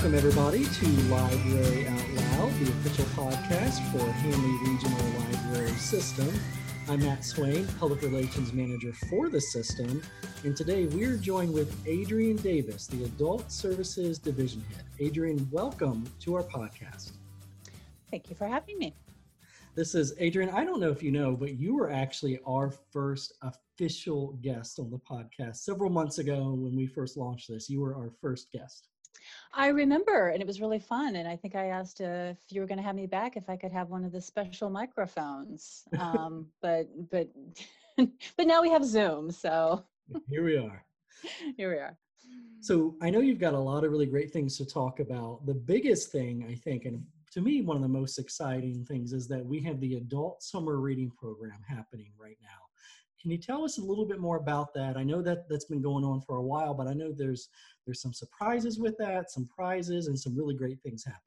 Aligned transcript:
Welcome, 0.00 0.16
everybody, 0.16 0.64
to 0.64 0.86
Library 1.12 1.86
Out 1.86 2.10
Loud, 2.14 2.52
the 2.58 2.70
official 2.70 3.04
podcast 3.14 3.86
for 3.92 4.10
Handley 4.10 4.72
Regional 4.72 5.20
Library 5.20 5.72
System. 5.72 6.32
I'm 6.88 7.00
Matt 7.00 7.22
Swain, 7.22 7.66
Public 7.78 8.00
Relations 8.00 8.54
Manager 8.54 8.94
for 9.10 9.28
the 9.28 9.42
system, 9.42 10.02
and 10.42 10.56
today 10.56 10.86
we're 10.86 11.18
joined 11.18 11.52
with 11.52 11.86
Adrienne 11.86 12.36
Davis, 12.36 12.86
the 12.86 13.04
Adult 13.04 13.52
Services 13.52 14.18
Division 14.18 14.64
Head. 14.74 15.06
Adrienne, 15.06 15.46
welcome 15.50 16.10
to 16.20 16.34
our 16.34 16.44
podcast. 16.44 17.10
Thank 18.10 18.30
you 18.30 18.36
for 18.36 18.46
having 18.46 18.78
me. 18.78 18.94
This 19.74 19.94
is 19.94 20.14
Adrienne. 20.18 20.48
I 20.48 20.64
don't 20.64 20.80
know 20.80 20.90
if 20.90 21.02
you 21.02 21.12
know, 21.12 21.36
but 21.36 21.58
you 21.58 21.76
were 21.76 21.90
actually 21.90 22.40
our 22.46 22.70
first 22.70 23.34
official 23.42 24.38
guest 24.40 24.78
on 24.78 24.90
the 24.90 24.98
podcast 24.98 25.56
several 25.56 25.90
months 25.90 26.16
ago 26.16 26.54
when 26.56 26.74
we 26.74 26.86
first 26.86 27.18
launched 27.18 27.50
this. 27.50 27.68
You 27.68 27.82
were 27.82 27.94
our 27.94 28.10
first 28.22 28.50
guest. 28.50 28.86
I 29.52 29.68
remember, 29.68 30.28
and 30.28 30.40
it 30.40 30.46
was 30.46 30.60
really 30.60 30.78
fun. 30.78 31.16
And 31.16 31.28
I 31.28 31.36
think 31.36 31.54
I 31.54 31.66
asked 31.66 32.00
if 32.00 32.38
you 32.50 32.60
were 32.60 32.66
going 32.66 32.78
to 32.78 32.84
have 32.84 32.94
me 32.94 33.06
back 33.06 33.36
if 33.36 33.48
I 33.48 33.56
could 33.56 33.72
have 33.72 33.88
one 33.88 34.04
of 34.04 34.12
the 34.12 34.20
special 34.20 34.70
microphones. 34.70 35.84
Um, 35.98 36.46
but 36.62 36.88
but 37.10 37.28
but 38.36 38.46
now 38.46 38.62
we 38.62 38.70
have 38.70 38.84
Zoom, 38.84 39.30
so 39.30 39.84
here 40.28 40.44
we 40.44 40.56
are. 40.56 40.84
Here 41.56 41.70
we 41.70 41.76
are. 41.76 41.98
So 42.62 42.94
I 43.02 43.10
know 43.10 43.20
you've 43.20 43.38
got 43.38 43.52
a 43.52 43.58
lot 43.58 43.84
of 43.84 43.90
really 43.90 44.06
great 44.06 44.32
things 44.32 44.56
to 44.56 44.64
talk 44.64 45.00
about. 45.00 45.44
The 45.44 45.54
biggest 45.54 46.10
thing 46.10 46.46
I 46.48 46.54
think, 46.54 46.86
and 46.86 47.04
to 47.32 47.42
me, 47.42 47.60
one 47.60 47.76
of 47.76 47.82
the 47.82 47.88
most 47.88 48.18
exciting 48.18 48.84
things 48.84 49.12
is 49.12 49.28
that 49.28 49.44
we 49.44 49.60
have 49.62 49.80
the 49.80 49.96
adult 49.96 50.42
summer 50.42 50.76
reading 50.76 51.10
program 51.10 51.60
happening 51.68 52.12
right 52.18 52.38
now. 52.42 52.69
Can 53.20 53.30
you 53.30 53.38
tell 53.38 53.64
us 53.64 53.78
a 53.78 53.82
little 53.82 54.06
bit 54.06 54.18
more 54.18 54.36
about 54.36 54.72
that? 54.74 54.96
I 54.96 55.02
know 55.02 55.20
that 55.22 55.48
that's 55.48 55.66
been 55.66 55.82
going 55.82 56.04
on 56.04 56.22
for 56.22 56.36
a 56.36 56.42
while, 56.42 56.72
but 56.72 56.86
I 56.86 56.94
know 56.94 57.12
there's 57.12 57.48
there's 57.84 58.00
some 58.00 58.14
surprises 58.14 58.78
with 58.78 58.96
that, 58.98 59.30
some 59.30 59.46
prizes, 59.46 60.06
and 60.06 60.18
some 60.18 60.36
really 60.36 60.54
great 60.54 60.80
things 60.82 61.04
happening. 61.04 61.24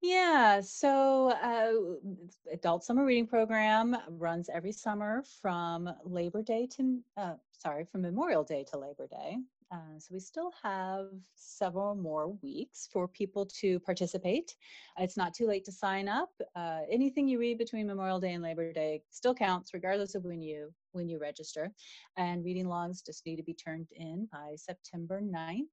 Yeah, 0.00 0.60
so 0.60 1.30
uh, 1.30 2.52
adult 2.52 2.84
summer 2.84 3.04
reading 3.04 3.26
program 3.26 3.96
runs 4.10 4.48
every 4.48 4.70
summer 4.70 5.24
from 5.40 5.92
Labor 6.04 6.42
Day 6.42 6.68
to 6.76 7.00
uh, 7.16 7.34
sorry 7.52 7.84
from 7.84 8.02
Memorial 8.02 8.44
Day 8.44 8.64
to 8.70 8.78
Labor 8.78 9.06
Day. 9.08 9.38
Uh, 9.70 9.98
so 9.98 10.08
we 10.14 10.20
still 10.20 10.50
have 10.62 11.08
several 11.34 11.94
more 11.94 12.28
weeks 12.42 12.88
for 12.90 13.06
people 13.06 13.44
to 13.44 13.78
participate. 13.80 14.56
It's 14.98 15.16
not 15.16 15.34
too 15.34 15.46
late 15.46 15.64
to 15.66 15.72
sign 15.72 16.08
up. 16.08 16.30
Uh, 16.56 16.80
anything 16.90 17.28
you 17.28 17.38
read 17.38 17.58
between 17.58 17.86
Memorial 17.86 18.18
Day 18.18 18.32
and 18.32 18.42
Labor 18.42 18.72
Day 18.72 19.02
still 19.10 19.34
counts, 19.34 19.74
regardless 19.74 20.14
of 20.14 20.24
when 20.24 20.40
you 20.40 20.72
when 20.92 21.08
you 21.08 21.18
register. 21.18 21.70
And 22.16 22.44
reading 22.44 22.66
logs 22.66 23.02
just 23.02 23.26
need 23.26 23.36
to 23.36 23.42
be 23.42 23.54
turned 23.54 23.88
in 23.92 24.26
by 24.32 24.54
September 24.56 25.20
9th 25.20 25.68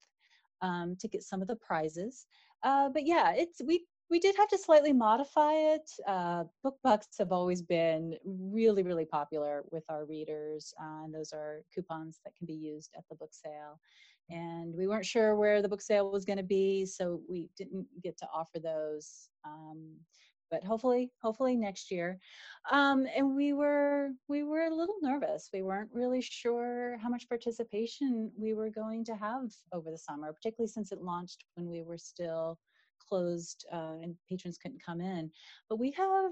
um, 0.62 0.96
to 1.00 1.08
get 1.08 1.24
some 1.24 1.42
of 1.42 1.48
the 1.48 1.56
prizes. 1.56 2.26
Uh, 2.64 2.90
but 2.90 3.06
yeah, 3.06 3.32
it's 3.34 3.62
we 3.66 3.86
we 4.10 4.20
did 4.20 4.36
have 4.36 4.48
to 4.50 4.58
slightly 4.58 4.94
modify 4.94 5.54
it. 5.54 5.90
Uh, 6.08 6.44
book 6.64 6.78
bucks 6.84 7.08
have 7.18 7.32
always 7.32 7.62
been 7.62 8.16
really, 8.24 8.84
really 8.84 9.06
popular 9.06 9.64
with 9.72 9.84
our 9.90 10.06
readers, 10.06 10.74
uh, 10.80 11.04
and 11.06 11.14
those 11.14 11.34
are 11.34 11.64
coupons 11.74 12.20
that 12.24 12.36
can 12.36 12.46
be 12.46 12.54
used 12.54 12.92
at 12.96 13.04
the 13.10 13.16
book 13.16 13.34
sale. 13.34 13.80
And 14.30 14.76
we 14.76 14.88
weren't 14.88 15.06
sure 15.06 15.36
where 15.36 15.62
the 15.62 15.70
book 15.70 15.82
sale 15.82 16.12
was 16.12 16.26
going 16.26 16.38
to 16.38 16.44
be, 16.44 16.86
so 16.86 17.22
we 17.30 17.50
didn't 17.58 17.88
get 18.04 18.18
to 18.18 18.28
offer 18.34 18.60
those. 18.60 19.30
Um, 19.44 19.96
but 20.52 20.64
hopefully, 20.64 21.12
hopefully 21.22 21.56
next 21.56 21.90
year. 21.90 22.20
Um, 22.72 23.08
and 23.16 23.36
we 23.36 23.54
were 23.54 24.12
we 24.28 24.44
were 24.44 24.66
a 24.66 24.74
little 24.76 24.96
nervous. 25.02 25.50
We 25.52 25.64
weren't 25.64 25.90
really 25.92 26.22
sure 26.22 26.98
how 27.02 27.10
much 27.10 27.28
participation 27.28 28.32
we 28.38 28.54
were 28.54 28.70
going 28.70 29.04
to 29.06 29.16
have 29.16 29.52
over 29.74 29.90
the 29.90 29.98
summer, 29.98 30.32
particularly 30.32 30.70
since 30.70 30.92
it 30.92 31.02
launched 31.02 31.44
when 31.56 31.68
we 31.68 31.82
were 31.82 31.98
still 31.98 32.60
closed 33.08 33.66
uh, 33.72 33.96
and 34.02 34.16
patrons 34.30 34.58
couldn't 34.58 34.84
come 34.84 35.02
in. 35.02 35.32
But 35.70 35.80
we 35.80 35.92
have, 35.92 36.32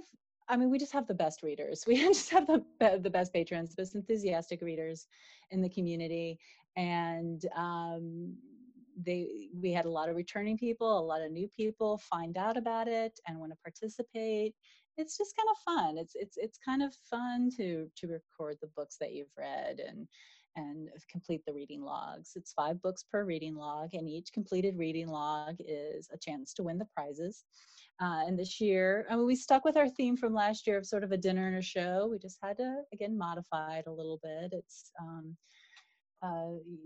I 0.50 0.57
mean, 0.57 0.69
we 0.69 0.78
just 0.78 0.94
have 0.94 1.07
the 1.07 1.13
best 1.13 1.44
readers. 1.44 1.84
We 1.88 1.95
just 1.97 2.29
have 2.31 2.47
the 2.47 2.63
the 3.01 3.09
best 3.09 3.34
patrons, 3.34 3.75
the 3.75 3.81
most 3.81 3.95
enthusiastic 3.95 4.61
readers 4.61 5.07
in 5.51 5.62
the 5.62 5.69
community, 5.69 6.39
and 6.75 7.45
um, 7.56 8.35
they 9.01 9.50
we 9.62 9.72
had 9.72 9.85
a 9.85 9.89
lot 9.89 10.09
of 10.09 10.16
returning 10.16 10.57
people, 10.57 11.00
a 11.00 11.01
lot 11.01 11.22
of 11.22 11.31
new 11.31 11.47
people 11.56 11.97
find 11.97 12.38
out 12.38 12.57
about 12.57 12.88
it 12.88 13.19
and 13.28 13.39
want 13.39 13.51
to 13.51 13.57
participate. 13.63 14.53
It's 14.97 15.17
just 15.17 15.35
kind 15.35 15.50
of 15.50 15.57
fun. 15.73 15.97
It's 15.97 16.16
it's 16.16 16.38
it's 16.38 16.59
kind 16.63 16.83
of 16.83 16.94
fun 17.09 17.50
to 17.57 17.89
to 17.95 18.07
record 18.07 18.57
the 18.62 18.72
books 18.75 18.97
that 19.00 19.13
you've 19.13 19.35
read 19.38 19.79
and 19.79 20.07
and 20.56 20.90
complete 21.09 21.41
the 21.46 21.53
reading 21.53 21.81
logs. 21.81 22.31
It's 22.36 22.53
five 22.53 22.81
books 22.81 23.03
per 23.09 23.25
reading 23.25 23.56
log, 23.56 23.94
and 23.94 24.08
each 24.08 24.31
completed 24.34 24.78
reading 24.78 25.08
log 25.08 25.56
is 25.59 26.09
a 26.14 26.18
chance 26.18 26.53
to 26.56 26.64
win 26.64 26.78
the 26.78 26.88
prizes. 26.96 27.44
Uh, 28.02 28.24
and 28.28 28.38
this 28.38 28.59
year, 28.59 29.06
I 29.09 29.16
mean, 29.16 29.25
we 29.25 29.36
stuck 29.36 29.63
with 29.63 29.78
our 29.78 29.90
theme 29.90 30.18
from 30.18 30.34
last 30.34 30.66
year 30.66 30.78
of 30.78 30.86
sort 30.86 31.03
of 31.03 31.12
a 31.12 31.18
dinner 31.18 31.47
and 31.47 31.58
a 31.58 31.62
show. 31.62 32.08
We 32.09 32.18
just 32.19 32.38
had 32.42 32.58
to, 32.58 32.81
again, 32.92 33.18
modify 33.18 33.78
it 33.78 33.88
a 33.88 33.92
little 33.92 34.19
bit. 34.24 34.52
It's 34.52 34.92
um, 35.00 35.36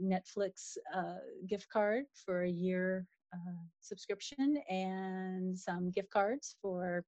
Netflix 0.03 0.77
uh, 0.95 1.15
gift 1.47 1.67
card 1.71 2.05
for 2.25 2.43
a 2.43 2.49
year 2.49 3.05
uh, 3.33 3.63
subscription 3.81 4.57
and 4.69 5.57
some 5.57 5.91
gift 5.91 6.09
cards 6.11 6.55
for 6.61 7.03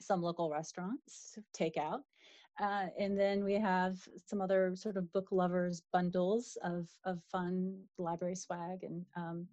some 0.00 0.20
local 0.20 0.50
restaurants, 0.50 1.38
takeout. 1.58 2.00
Uh, 2.58 2.86
and 2.98 3.18
then 3.18 3.44
we 3.44 3.54
have 3.54 3.96
some 4.24 4.40
other 4.40 4.74
sort 4.74 4.96
of 4.96 5.12
book 5.12 5.28
lovers 5.30 5.82
bundles 5.92 6.56
of, 6.62 6.88
of 7.04 7.22
fun 7.30 7.78
library 7.98 8.34
swag 8.34 8.82
and 8.82 9.04
um, 9.14 9.46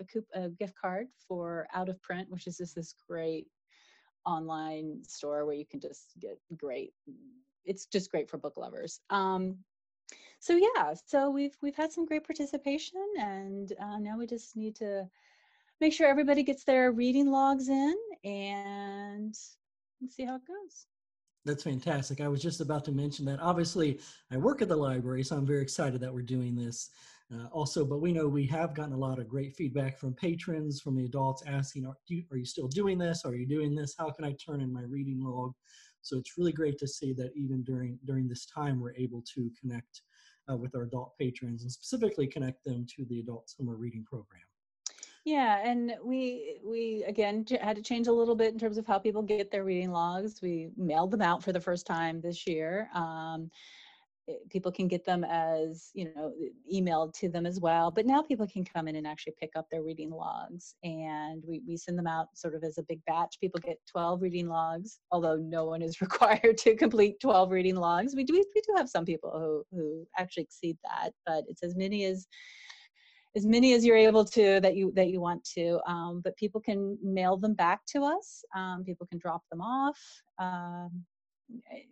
a, 0.00 0.04
coup- 0.04 0.24
a, 0.34 0.48
gift 0.48 0.74
card 0.80 1.08
for 1.26 1.66
Out 1.74 1.90
of 1.90 2.00
Print, 2.00 2.30
which 2.30 2.46
is 2.46 2.56
just 2.56 2.74
this 2.74 2.94
great 3.06 3.46
online 4.24 5.02
store 5.04 5.44
where 5.44 5.54
you 5.54 5.66
can 5.66 5.80
just 5.80 6.14
get 6.20 6.38
great. 6.56 6.92
It's 7.64 7.86
just 7.86 8.10
great 8.10 8.30
for 8.30 8.38
book 8.38 8.56
lovers. 8.56 9.00
Um, 9.10 9.58
so 10.40 10.54
yeah, 10.54 10.94
so 11.06 11.30
we've 11.30 11.56
we've 11.60 11.76
had 11.76 11.92
some 11.92 12.06
great 12.06 12.24
participation, 12.24 13.04
and 13.18 13.72
uh, 13.80 13.98
now 13.98 14.16
we 14.16 14.26
just 14.26 14.56
need 14.56 14.76
to 14.76 15.06
make 15.80 15.92
sure 15.92 16.06
everybody 16.06 16.42
gets 16.42 16.64
their 16.64 16.92
reading 16.92 17.30
logs 17.30 17.68
in 17.68 17.96
and 18.24 19.36
see 20.08 20.24
how 20.24 20.36
it 20.36 20.46
goes. 20.46 20.86
That's 21.48 21.62
fantastic. 21.62 22.20
I 22.20 22.28
was 22.28 22.42
just 22.42 22.60
about 22.60 22.84
to 22.84 22.92
mention 22.92 23.24
that. 23.24 23.40
Obviously, 23.40 23.98
I 24.30 24.36
work 24.36 24.60
at 24.60 24.68
the 24.68 24.76
library, 24.76 25.24
so 25.24 25.34
I'm 25.34 25.46
very 25.46 25.62
excited 25.62 25.98
that 26.02 26.12
we're 26.12 26.20
doing 26.20 26.54
this. 26.54 26.90
Uh, 27.34 27.46
also, 27.46 27.86
but 27.86 28.02
we 28.02 28.12
know 28.12 28.28
we 28.28 28.44
have 28.44 28.74
gotten 28.74 28.92
a 28.92 28.98
lot 28.98 29.18
of 29.18 29.28
great 29.30 29.56
feedback 29.56 29.98
from 29.98 30.12
patrons, 30.12 30.78
from 30.78 30.94
the 30.94 31.06
adults 31.06 31.42
asking, 31.46 31.86
are 31.86 31.96
you, 32.08 32.22
are 32.30 32.36
you 32.36 32.44
still 32.44 32.68
doing 32.68 32.98
this? 32.98 33.24
Are 33.24 33.34
you 33.34 33.46
doing 33.46 33.74
this? 33.74 33.94
How 33.98 34.10
can 34.10 34.26
I 34.26 34.32
turn 34.32 34.60
in 34.60 34.70
my 34.70 34.82
reading 34.82 35.24
log? 35.24 35.54
So 36.02 36.18
it's 36.18 36.36
really 36.36 36.52
great 36.52 36.76
to 36.80 36.86
see 36.86 37.14
that 37.14 37.32
even 37.34 37.62
during 37.62 37.98
during 38.04 38.28
this 38.28 38.44
time, 38.44 38.78
we're 38.78 38.94
able 38.96 39.24
to 39.34 39.50
connect 39.58 40.02
uh, 40.50 40.56
with 40.56 40.74
our 40.76 40.82
adult 40.82 41.16
patrons 41.18 41.62
and 41.62 41.72
specifically 41.72 42.26
connect 42.26 42.62
them 42.62 42.86
to 42.96 43.06
the 43.06 43.20
adult 43.20 43.48
summer 43.48 43.74
reading 43.74 44.04
program. 44.04 44.47
Yeah, 45.28 45.58
and 45.62 45.92
we 46.02 46.58
we 46.64 47.04
again 47.06 47.44
had 47.60 47.76
to 47.76 47.82
change 47.82 48.06
a 48.06 48.12
little 48.12 48.34
bit 48.34 48.50
in 48.54 48.58
terms 48.58 48.78
of 48.78 48.86
how 48.86 48.98
people 48.98 49.20
get 49.20 49.50
their 49.50 49.62
reading 49.62 49.90
logs. 49.90 50.40
We 50.40 50.70
mailed 50.78 51.10
them 51.10 51.20
out 51.20 51.44
for 51.44 51.52
the 51.52 51.60
first 51.60 51.86
time 51.86 52.22
this 52.22 52.46
year. 52.46 52.88
Um, 52.94 53.50
eh, 54.26 54.36
people 54.48 54.72
can 54.72 54.88
get 54.88 55.04
them 55.04 55.24
as 55.24 55.90
you 55.92 56.10
know 56.16 56.32
emailed 56.72 57.12
to 57.20 57.28
them 57.28 57.44
as 57.46 57.60
well 57.60 57.90
but 57.90 58.06
now 58.06 58.22
people 58.22 58.46
can 58.46 58.64
come 58.64 58.88
in 58.88 58.96
and 58.96 59.06
actually 59.06 59.34
pick 59.40 59.50
up 59.56 59.66
their 59.70 59.82
reading 59.82 60.10
logs 60.10 60.74
and 60.82 61.42
we, 61.46 61.62
we 61.68 61.76
send 61.76 61.98
them 61.98 62.06
out 62.06 62.28
sort 62.34 62.54
of 62.54 62.64
as 62.64 62.78
a 62.78 62.82
big 62.88 63.00
batch 63.06 63.38
people 63.40 63.60
get 63.60 63.78
12 63.90 64.22
reading 64.22 64.48
logs 64.48 65.00
although 65.10 65.36
no 65.36 65.64
one 65.64 65.82
is 65.82 66.00
required 66.06 66.56
to 66.58 66.74
complete 66.74 67.20
12 67.20 67.50
reading 67.50 67.76
logs 67.76 68.14
we 68.16 68.24
do 68.24 68.32
we 68.34 68.60
do 68.62 68.74
have 68.76 68.88
some 68.88 69.04
people 69.04 69.30
who 69.32 69.76
who 69.76 70.06
actually 70.18 70.44
exceed 70.44 70.76
that 70.84 71.10
but 71.26 71.44
it's 71.48 71.62
as 71.62 71.76
many 71.76 72.04
as 72.04 72.26
as 73.38 73.46
many 73.46 73.72
as 73.72 73.84
you're 73.84 73.96
able 74.10 74.24
to 74.24 74.60
that 74.60 74.74
you 74.74 74.92
that 74.94 75.08
you 75.08 75.20
want 75.20 75.42
to 75.44 75.80
um, 75.86 76.20
but 76.24 76.36
people 76.36 76.60
can 76.60 76.98
mail 77.02 77.36
them 77.36 77.54
back 77.54 77.80
to 77.86 78.02
us 78.02 78.44
um, 78.56 78.82
people 78.84 79.06
can 79.06 79.18
drop 79.18 79.42
them 79.50 79.60
off 79.60 79.98
um, 80.38 80.90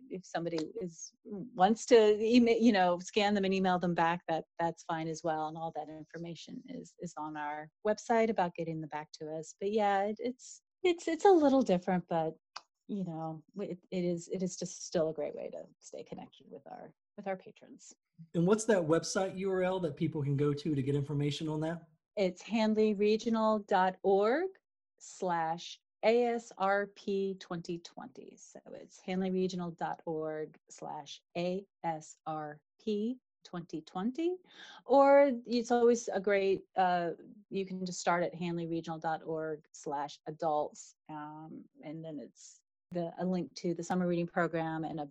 if 0.09 0.23
somebody 0.23 0.59
is 0.81 1.13
wants 1.55 1.85
to 1.85 1.99
email 2.23 2.57
you 2.59 2.73
know 2.73 2.99
scan 3.01 3.33
them 3.33 3.45
and 3.45 3.53
email 3.53 3.79
them 3.79 3.95
back 3.95 4.19
that 4.27 4.43
that's 4.59 4.83
fine 4.83 5.07
as 5.07 5.21
well 5.23 5.47
and 5.47 5.57
all 5.57 5.73
that 5.75 5.87
information 5.89 6.61
is 6.67 6.93
is 6.99 7.13
on 7.17 7.37
our 7.37 7.69
website 7.87 8.29
about 8.29 8.53
getting 8.55 8.79
them 8.81 8.89
back 8.89 9.07
to 9.17 9.25
us 9.37 9.55
but 9.61 9.71
yeah 9.71 10.03
it, 10.03 10.17
it's 10.19 10.61
it's 10.83 11.07
it's 11.07 11.25
a 11.25 11.39
little 11.43 11.63
different 11.63 12.03
but 12.09 12.33
you 12.87 13.03
know 13.05 13.41
it, 13.59 13.77
it 13.91 14.03
is 14.03 14.29
it 14.31 14.43
is 14.43 14.57
just 14.57 14.85
still 14.85 15.09
a 15.09 15.13
great 15.13 15.35
way 15.35 15.49
to 15.51 15.61
stay 15.79 16.03
connected 16.03 16.45
with 16.51 16.65
our 16.67 16.93
with 17.17 17.27
our 17.27 17.35
patrons. 17.35 17.93
And 18.33 18.45
what's 18.45 18.65
that 18.65 18.81
website 18.81 19.39
URL 19.39 19.81
that 19.81 19.95
people 19.95 20.21
can 20.21 20.37
go 20.37 20.53
to 20.53 20.75
to 20.75 20.81
get 20.81 20.95
information 20.95 21.49
on 21.49 21.59
that? 21.61 21.81
It's 22.15 22.43
handleyregional.org 22.43 24.47
slash 24.99 25.79
ASRP 26.05 27.39
2020. 27.39 28.33
So 28.35 28.59
it's 28.73 29.01
handleyregional.org 29.07 30.57
slash 30.69 31.21
ASRP 31.37 33.17
2020 33.47 34.35
or 34.85 35.31
it's 35.45 35.71
always 35.71 36.09
a 36.13 36.19
great 36.19 36.63
uh, 36.75 37.11
you 37.49 37.65
can 37.65 37.85
just 37.85 37.99
start 37.99 38.21
at 38.21 38.37
handleyregional.org 38.37 39.59
slash 39.71 40.19
adults 40.27 40.95
um, 41.09 41.63
and 41.81 42.03
then 42.03 42.19
it's 42.21 42.59
the 42.91 43.09
a 43.19 43.25
link 43.25 43.53
to 43.55 43.73
the 43.73 43.83
summer 43.83 44.05
reading 44.05 44.27
program 44.27 44.83
and 44.83 44.99
a 44.99 45.07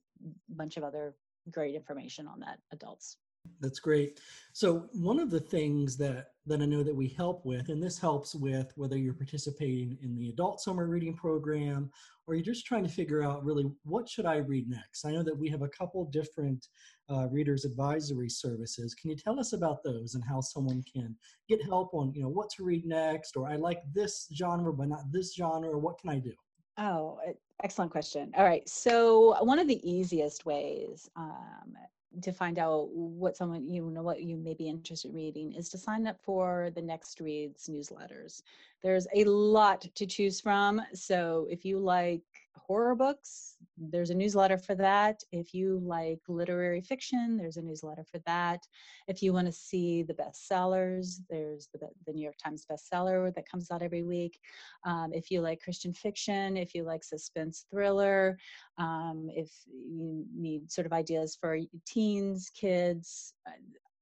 bunch 0.50 0.76
of 0.76 0.84
other 0.84 1.14
great 1.50 1.74
information 1.74 2.26
on 2.26 2.40
that 2.40 2.58
adults 2.72 3.18
that's 3.60 3.80
great. 3.80 4.20
So 4.52 4.88
one 4.92 5.18
of 5.18 5.30
the 5.30 5.40
things 5.40 5.96
that 5.98 6.28
that 6.48 6.62
I 6.62 6.64
know 6.64 6.84
that 6.84 6.94
we 6.94 7.08
help 7.08 7.44
with, 7.44 7.70
and 7.70 7.82
this 7.82 7.98
helps 7.98 8.34
with 8.34 8.72
whether 8.76 8.96
you're 8.96 9.14
participating 9.14 9.98
in 10.00 10.14
the 10.14 10.28
adult 10.28 10.60
summer 10.60 10.86
reading 10.86 11.14
program 11.14 11.90
or 12.26 12.34
you're 12.34 12.44
just 12.44 12.66
trying 12.66 12.84
to 12.84 12.88
figure 12.88 13.22
out 13.22 13.44
really 13.44 13.68
what 13.82 14.08
should 14.08 14.26
I 14.26 14.36
read 14.36 14.68
next. 14.68 15.04
I 15.04 15.10
know 15.10 15.24
that 15.24 15.36
we 15.36 15.48
have 15.48 15.62
a 15.62 15.68
couple 15.68 16.04
different 16.04 16.68
uh, 17.10 17.28
readers 17.30 17.64
advisory 17.64 18.28
services. 18.28 18.94
Can 18.94 19.10
you 19.10 19.16
tell 19.16 19.40
us 19.40 19.54
about 19.54 19.82
those 19.82 20.14
and 20.14 20.22
how 20.22 20.40
someone 20.40 20.84
can 20.92 21.16
get 21.48 21.64
help 21.64 21.94
on 21.94 22.12
you 22.14 22.22
know 22.22 22.28
what 22.28 22.50
to 22.50 22.64
read 22.64 22.86
next, 22.86 23.36
or 23.36 23.48
I 23.48 23.56
like 23.56 23.80
this 23.92 24.28
genre 24.32 24.72
but 24.72 24.88
not 24.88 25.10
this 25.10 25.34
genre, 25.34 25.76
what 25.78 25.98
can 25.98 26.10
I 26.10 26.18
do? 26.18 26.32
Oh, 26.78 27.18
excellent 27.62 27.90
question. 27.90 28.32
All 28.36 28.44
right. 28.44 28.68
So, 28.68 29.42
one 29.42 29.58
of 29.58 29.68
the 29.68 29.88
easiest 29.88 30.46
ways 30.46 31.08
um, 31.16 31.76
to 32.22 32.32
find 32.32 32.58
out 32.58 32.88
what 32.90 33.36
someone 33.36 33.68
you 33.68 33.90
know 33.90 34.02
what 34.02 34.22
you 34.22 34.36
may 34.36 34.54
be 34.54 34.68
interested 34.68 35.10
in 35.10 35.16
reading 35.16 35.52
is 35.52 35.68
to 35.68 35.78
sign 35.78 36.06
up 36.06 36.18
for 36.22 36.70
the 36.74 36.82
next 36.82 37.20
reads 37.20 37.68
newsletters 37.68 38.42
there's 38.82 39.06
a 39.14 39.24
lot 39.24 39.82
to 39.94 40.06
choose 40.06 40.40
from 40.40 40.80
so 40.94 41.46
if 41.50 41.64
you 41.64 41.78
like 41.78 42.22
horror 42.54 42.94
books 42.94 43.56
there's 43.76 44.10
a 44.10 44.14
newsletter 44.14 44.56
for 44.56 44.74
that 44.74 45.22
if 45.30 45.52
you 45.54 45.78
like 45.84 46.18
literary 46.26 46.80
fiction 46.80 47.36
there's 47.36 47.58
a 47.58 47.62
newsletter 47.62 48.04
for 48.04 48.18
that 48.20 48.60
if 49.08 49.22
you 49.22 49.32
want 49.32 49.46
to 49.46 49.52
see 49.52 50.02
the 50.02 50.14
bestsellers 50.14 51.18
there's 51.28 51.68
the, 51.72 51.88
the 52.06 52.12
new 52.12 52.22
york 52.22 52.36
times 52.42 52.64
bestseller 52.70 53.32
that 53.34 53.48
comes 53.48 53.70
out 53.70 53.82
every 53.82 54.02
week 54.02 54.40
um, 54.84 55.12
if 55.12 55.30
you 55.30 55.40
like 55.40 55.60
christian 55.60 55.92
fiction 55.92 56.56
if 56.56 56.74
you 56.74 56.82
like 56.82 57.04
suspense 57.04 57.45
thriller 57.52 58.38
um, 58.78 59.28
if 59.32 59.50
you 59.66 60.24
need 60.34 60.70
sort 60.70 60.86
of 60.86 60.92
ideas 60.92 61.36
for 61.40 61.58
teens 61.86 62.50
kids 62.54 63.34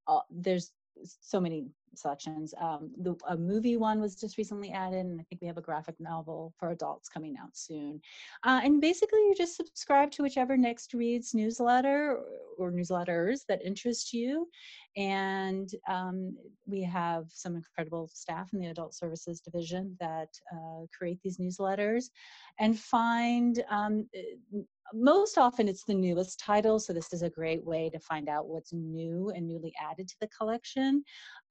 uh, 0.06 0.20
there's 0.31 0.73
so 1.02 1.41
many 1.41 1.67
selections. 1.94 2.55
Um, 2.61 2.91
the 2.99 3.14
a 3.29 3.37
movie 3.37 3.76
one 3.76 4.00
was 4.00 4.14
just 4.17 4.38
recently 4.38 4.70
added, 4.70 5.06
and 5.06 5.20
I 5.20 5.25
think 5.25 5.41
we 5.41 5.46
have 5.46 5.58
a 5.58 5.62
graphic 5.62 5.96
novel 5.99 6.52
for 6.58 6.70
adults 6.70 7.08
coming 7.08 7.37
out 7.41 7.56
soon. 7.56 8.00
Uh, 8.44 8.61
and 8.62 8.81
basically, 8.81 9.20
you 9.20 9.35
just 9.37 9.56
subscribe 9.56 10.11
to 10.12 10.23
whichever 10.23 10.56
Next 10.56 10.94
Reads 10.94 11.35
newsletter 11.35 12.17
or, 12.58 12.69
or 12.70 12.73
newsletters 12.73 13.41
that 13.49 13.64
interest 13.64 14.12
you. 14.12 14.49
And 14.96 15.70
um, 15.88 16.37
we 16.67 16.82
have 16.82 17.26
some 17.29 17.56
incredible 17.56 18.08
staff 18.12 18.52
in 18.52 18.61
the 18.61 18.69
Adult 18.69 18.94
Services 18.94 19.41
Division 19.41 19.96
that 20.00 20.29
uh, 20.52 20.87
create 20.96 21.19
these 21.23 21.38
newsletters 21.38 22.11
and 22.61 22.79
find 22.79 23.62
um, 23.70 24.08
most 24.93 25.38
often 25.38 25.67
it's 25.67 25.85
the 25.85 25.94
newest 25.94 26.38
title 26.38 26.79
so 26.79 26.93
this 26.93 27.12
is 27.12 27.23
a 27.23 27.31
great 27.31 27.64
way 27.64 27.91
to 27.91 27.99
find 27.99 28.29
out 28.29 28.46
what's 28.46 28.73
new 28.73 29.31
and 29.31 29.49
newly 29.49 29.73
added 29.81 30.06
to 30.08 30.17
the 30.20 30.29
collection. 30.29 31.02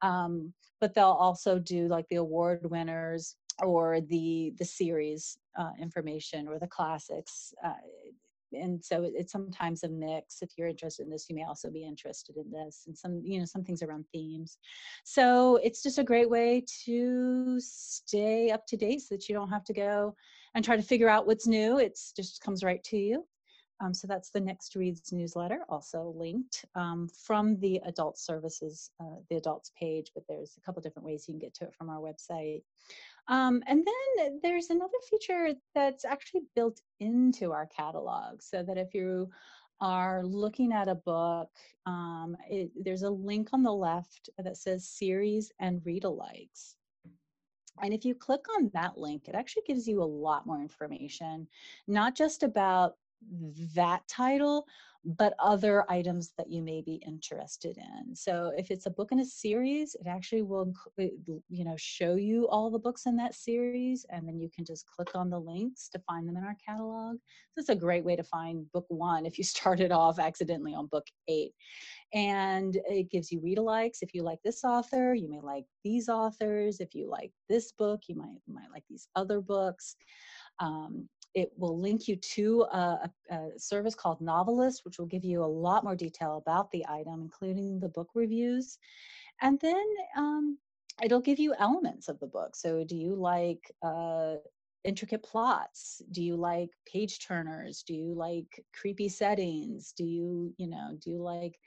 Um, 0.01 0.54
but 0.80 0.94
they'll 0.94 1.07
also 1.07 1.60
do 1.60 1.88
like 1.88 2.07
the 2.10 2.18
award 2.18 2.60
winners 2.69 3.36
or 3.62 4.01
the 4.01 4.54
the 4.57 4.66
series 4.66 5.38
uh, 5.57 5.72
information 5.80 6.48
or 6.48 6.60
the 6.60 6.68
classics 6.68 7.54
uh, 7.63 7.74
and 8.53 8.83
so 8.83 9.09
it's 9.15 9.31
sometimes 9.31 9.83
a 9.83 9.89
mix 9.89 10.41
if 10.41 10.51
you're 10.57 10.67
interested 10.67 11.03
in 11.03 11.09
this 11.09 11.27
you 11.29 11.35
may 11.35 11.44
also 11.44 11.69
be 11.69 11.83
interested 11.83 12.38
in 12.38 12.50
this 12.51 12.83
and 12.88 12.97
some 12.97 13.21
you 13.23 13.39
know 13.39 13.45
some 13.45 13.63
things 13.63 13.81
around 13.81 14.05
themes. 14.11 14.57
So 15.03 15.57
it's 15.63 15.83
just 15.83 16.00
a 16.00 16.03
great 16.03 16.29
way 16.29 16.63
to 16.85 17.59
stay 17.59 18.51
up 18.51 18.65
to 18.67 18.77
date 18.77 19.01
so 19.01 19.15
that 19.15 19.27
you 19.27 19.35
don't 19.35 19.50
have 19.50 19.63
to 19.65 19.73
go 19.73 20.15
and 20.55 20.63
try 20.63 20.75
to 20.75 20.83
figure 20.83 21.09
out 21.09 21.27
what's 21.27 21.47
new. 21.47 21.79
It's 21.79 22.11
just 22.11 22.41
comes 22.41 22.63
right 22.63 22.83
to 22.85 22.97
you. 22.97 23.25
Um, 23.81 23.94
so 23.94 24.07
that's 24.07 24.29
the 24.29 24.39
Next 24.39 24.75
Reads 24.75 25.11
newsletter, 25.11 25.59
also 25.67 26.13
linked 26.15 26.63
um, 26.75 27.09
from 27.09 27.59
the 27.59 27.81
adult 27.85 28.17
services, 28.17 28.91
uh, 29.01 29.17
the 29.29 29.35
adults 29.35 29.71
page, 29.77 30.11
but 30.13 30.23
there's 30.29 30.56
a 30.57 30.61
couple 30.61 30.81
different 30.81 31.06
ways 31.06 31.25
you 31.27 31.33
can 31.33 31.39
get 31.39 31.53
to 31.56 31.65
it 31.65 31.73
from 31.73 31.89
our 31.89 31.99
website. 31.99 32.61
Um, 33.27 33.63
and 33.67 33.85
then 33.85 34.39
there's 34.43 34.69
another 34.69 34.97
feature 35.09 35.53
that's 35.73 36.05
actually 36.05 36.41
built 36.55 36.81
into 36.99 37.51
our 37.51 37.67
catalog 37.67 38.41
so 38.41 38.63
that 38.63 38.77
if 38.77 38.93
you 38.93 39.29
are 39.79 40.23
looking 40.25 40.71
at 40.73 40.87
a 40.87 40.95
book, 40.95 41.49
um, 41.85 42.35
it, 42.49 42.71
there's 42.83 43.03
a 43.03 43.09
link 43.09 43.49
on 43.53 43.63
the 43.63 43.73
left 43.73 44.29
that 44.37 44.57
says 44.57 44.87
series 44.87 45.51
and 45.59 45.81
read 45.85 46.03
alikes. 46.03 46.75
And 47.81 47.93
if 47.93 48.05
you 48.05 48.13
click 48.13 48.45
on 48.57 48.69
that 48.73 48.97
link, 48.97 49.27
it 49.27 49.35
actually 49.35 49.63
gives 49.65 49.87
you 49.87 50.01
a 50.01 50.05
lot 50.05 50.45
more 50.45 50.61
information, 50.61 51.47
not 51.87 52.15
just 52.15 52.43
about 52.43 52.97
that 53.75 54.07
title, 54.07 54.65
but 55.05 55.33
other 55.39 55.83
items 55.89 56.31
that 56.37 56.49
you 56.49 56.61
may 56.61 56.81
be 56.81 57.01
interested 57.05 57.77
in. 57.77 58.15
So 58.15 58.53
if 58.57 58.71
it's 58.71 58.85
a 58.85 58.91
book 58.91 59.11
in 59.11 59.19
a 59.19 59.25
series, 59.25 59.95
it 59.95 60.07
actually 60.07 60.43
will 60.43 60.73
you 60.97 61.65
know 61.65 61.75
show 61.77 62.15
you 62.15 62.47
all 62.47 62.71
the 62.71 62.79
books 62.79 63.05
in 63.05 63.17
that 63.17 63.35
series 63.35 64.05
and 64.09 64.27
then 64.27 64.39
you 64.39 64.49
can 64.55 64.63
just 64.63 64.85
click 64.87 65.09
on 65.13 65.29
the 65.29 65.39
links 65.39 65.89
to 65.89 65.99
find 65.99 66.27
them 66.27 66.37
in 66.37 66.43
our 66.43 66.55
catalog. 66.65 67.17
So 67.17 67.59
it's 67.59 67.69
a 67.69 67.75
great 67.75 68.05
way 68.05 68.15
to 68.15 68.23
find 68.23 68.71
book 68.71 68.85
1 68.87 69.25
if 69.25 69.37
you 69.37 69.43
started 69.43 69.91
off 69.91 70.19
accidentally 70.19 70.73
on 70.73 70.87
book 70.87 71.07
8. 71.27 71.51
And 72.13 72.77
it 72.87 73.11
gives 73.11 73.31
you 73.31 73.41
read 73.41 73.57
alikes. 73.57 73.97
If 74.01 74.13
you 74.13 74.23
like 74.23 74.39
this 74.43 74.63
author, 74.63 75.13
you 75.13 75.29
may 75.29 75.41
like 75.41 75.65
these 75.83 76.07
authors. 76.07 76.79
If 76.79 76.95
you 76.95 77.09
like 77.09 77.31
this 77.49 77.73
book, 77.73 78.01
you 78.07 78.15
might 78.15 78.37
might 78.47 78.71
like 78.71 78.83
these 78.89 79.07
other 79.15 79.41
books. 79.41 79.95
Um, 80.59 81.09
it 81.33 81.51
will 81.57 81.80
link 81.80 82.07
you 82.07 82.15
to 82.15 82.62
a, 82.71 83.09
a, 83.31 83.50
service 83.57 83.95
called 83.95 84.19
NoveList, 84.19 84.85
which 84.85 85.00
will 85.00 85.06
give 85.06 85.24
you 85.24 85.44
a 85.44 85.45
lot 85.45 85.83
more 85.83 85.95
detail 85.95 86.38
about 86.38 86.69
the 86.71 86.85
item, 86.88 87.21
including 87.21 87.80
the 87.80 87.89
book 87.89 88.09
reviews. 88.13 88.77
And 89.41 89.59
then 89.59 89.85
um, 90.15 90.57
it'll 91.03 91.21
give 91.21 91.40
you 91.40 91.56
elements 91.57 92.07
of 92.07 92.19
the 92.19 92.28
book. 92.28 92.56
So, 92.56 92.83
do 92.83 92.95
you 92.95 93.16
like 93.16 93.71
uh, 93.81 94.35
intricate 94.83 95.23
plots? 95.23 96.02
Do 96.11 96.21
you 96.21 96.35
like 96.35 96.69
page 96.85 97.25
turners? 97.25 97.83
Do 97.83 97.94
you 97.94 98.13
like 98.13 98.63
creepy 98.73 99.09
settings? 99.09 99.94
Do 99.94 100.04
you, 100.04 100.54
you 100.57 100.68
know, 100.68 100.97
do 100.99 101.09
you 101.09 101.21
like 101.21 101.59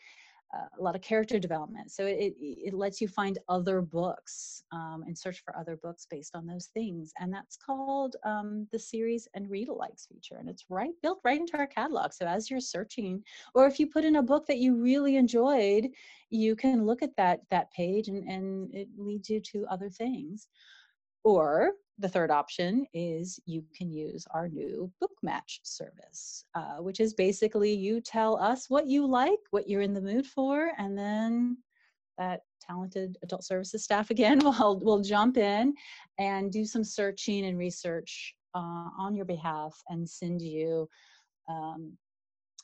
a 0.79 0.83
lot 0.83 0.95
of 0.95 1.03
character 1.03 1.39
development. 1.39 1.91
So 1.91 2.07
it, 2.07 2.35
it 2.39 2.75
lets 2.75 3.01
you 3.01 3.09
find 3.09 3.39
other 3.49 3.81
books 3.81 4.63
um, 4.73 5.05
and 5.07 5.17
search 5.17 5.43
for 5.45 5.57
other 5.57 5.77
books 5.77 6.07
based 6.11 6.35
on 6.35 6.47
those 6.47 6.67
things. 6.67 7.13
And 7.21 7.33
that's 7.33 7.57
called 7.57 8.17
um, 8.25 8.67
the 8.73 8.79
series 8.79 9.29
and 9.35 9.51
read 9.51 9.69
alikes 9.69 10.09
feature. 10.09 10.37
And 10.39 10.49
it's 10.49 10.65
right 10.69 10.95
built 11.03 11.21
right 11.25 11.41
into 11.41 11.57
our 11.57 11.67
catalog. 11.67 12.13
So 12.13 12.27
as 12.27 12.51
you're 12.51 12.61
searching, 12.61 13.23
or 13.55 13.67
if 13.67 13.79
you 13.79 13.87
put 13.87 14.05
in 14.05 14.17
a 14.17 14.23
book 14.23 14.47
that 14.47 14.59
you 14.59 14.81
really 14.83 15.17
enjoyed, 15.17 15.89
you 16.31 16.57
can 16.57 16.85
look 16.85 17.03
at 17.03 17.17
that 17.17 17.41
that 17.51 17.71
page 17.73 18.09
and, 18.09 18.29
and 18.29 18.75
it 18.75 18.89
leads 18.97 19.29
you 19.29 19.41
to 19.53 19.67
other 19.71 19.91
things. 19.91 20.49
Or 21.27 21.73
the 21.99 22.09
third 22.09 22.31
option 22.31 22.87
is 22.95 23.41
you 23.47 23.65
can 23.77 23.91
use 23.91 24.29
our 24.31 24.47
new 24.47 24.93
book 25.01 25.11
match 25.25 25.59
service, 25.65 26.45
uh, 26.55 26.77
which 26.77 27.01
is 27.01 27.15
basically 27.15 27.73
you 27.73 28.01
tell 28.01 28.37
us 28.37 28.71
what 28.71 28.87
you 28.87 29.05
like, 29.05 29.41
what 29.51 29.69
you're 29.69 29.81
in 29.81 29.93
the 29.93 30.01
mood 30.01 30.25
for, 30.25 30.71
and 30.79 30.97
then 30.97 31.57
that 32.17 32.43
talented 32.61 33.19
adult 33.25 33.43
services 33.43 33.83
staff 33.83 34.11
again 34.13 34.39
will 34.39 34.79
will 34.79 35.01
jump 35.01 35.37
in 35.37 35.75
and 36.17 36.53
do 36.53 36.65
some 36.65 36.85
searching 36.85 37.47
and 37.47 37.59
research 37.59 38.37
uh, 38.55 38.89
on 38.97 39.17
your 39.17 39.25
behalf 39.25 39.83
and 39.89 40.09
send 40.09 40.41
you 40.41 40.89
um, 41.49 41.99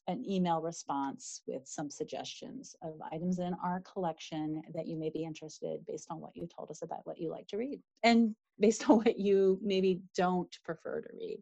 an 0.06 0.24
email 0.28 0.60
response 0.60 1.42
with 1.48 1.62
some 1.66 1.90
suggestions 1.90 2.76
of 2.82 2.94
items 3.10 3.40
in 3.40 3.54
our 3.64 3.80
collection 3.80 4.62
that 4.72 4.86
you 4.86 4.96
may 4.96 5.10
be 5.10 5.24
interested 5.24 5.84
based 5.86 6.06
on 6.10 6.20
what 6.20 6.36
you 6.36 6.46
told 6.46 6.70
us 6.70 6.82
about 6.82 7.04
what 7.04 7.18
you 7.18 7.28
like 7.28 7.48
to 7.48 7.56
read. 7.56 7.80
And 8.04 8.36
based 8.58 8.88
on 8.90 8.98
what 8.98 9.18
you 9.18 9.58
maybe 9.62 10.00
don't 10.16 10.56
prefer 10.64 11.00
to 11.00 11.08
read. 11.14 11.38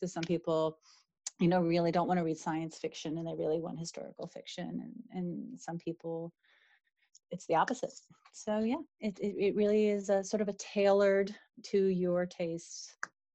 So 0.00 0.06
some 0.06 0.24
people 0.24 0.78
you 1.42 1.48
know 1.48 1.60
really 1.60 1.90
don't 1.90 2.06
want 2.06 2.18
to 2.18 2.24
read 2.24 2.38
science 2.38 2.78
fiction 2.78 3.18
and 3.18 3.26
they 3.26 3.34
really 3.34 3.60
want 3.60 3.78
historical 3.78 4.26
fiction 4.26 4.68
and, 4.68 4.92
and 5.12 5.60
some 5.60 5.76
people 5.78 6.32
it's 7.30 7.46
the 7.46 7.54
opposite 7.54 7.92
so 8.32 8.60
yeah 8.60 8.76
it, 9.00 9.18
it, 9.18 9.34
it 9.38 9.56
really 9.56 9.88
is 9.88 10.08
a 10.08 10.22
sort 10.22 10.40
of 10.40 10.48
a 10.48 10.52
tailored 10.54 11.34
to 11.62 11.86
your 11.86 12.26
taste 12.26 12.94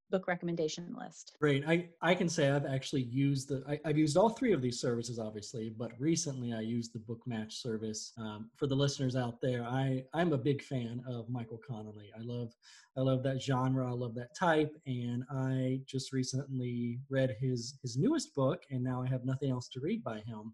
book 0.09 0.27
recommendation 0.27 0.95
list. 0.97 1.35
Great. 1.39 1.63
I, 1.67 1.89
I 2.01 2.15
can 2.15 2.29
say 2.29 2.49
I've 2.49 2.65
actually 2.65 3.03
used 3.03 3.49
the, 3.49 3.63
I, 3.67 3.87
have 3.87 3.97
used 3.97 4.17
all 4.17 4.29
three 4.29 4.53
of 4.53 4.61
these 4.61 4.79
services, 4.79 5.19
obviously, 5.19 5.69
but 5.69 5.91
recently 5.99 6.53
I 6.53 6.61
used 6.61 6.93
the 6.93 6.99
book 6.99 7.21
match 7.25 7.55
service. 7.55 8.13
Um, 8.17 8.49
for 8.55 8.67
the 8.67 8.75
listeners 8.75 9.15
out 9.15 9.41
there, 9.41 9.63
I, 9.63 10.03
I'm 10.13 10.33
a 10.33 10.37
big 10.37 10.61
fan 10.61 11.03
of 11.07 11.29
Michael 11.29 11.59
Connelly. 11.67 12.11
I 12.17 12.21
love, 12.21 12.53
I 12.95 13.01
love 13.01 13.23
that 13.23 13.41
genre. 13.41 13.87
I 13.87 13.93
love 13.93 14.15
that 14.15 14.35
type. 14.35 14.75
And 14.85 15.23
I 15.29 15.81
just 15.85 16.13
recently 16.13 16.99
read 17.09 17.35
his, 17.39 17.77
his 17.81 17.97
newest 17.97 18.33
book 18.33 18.63
and 18.71 18.83
now 18.83 19.01
I 19.01 19.07
have 19.07 19.25
nothing 19.25 19.51
else 19.51 19.67
to 19.69 19.79
read 19.79 20.03
by 20.03 20.19
him. 20.19 20.53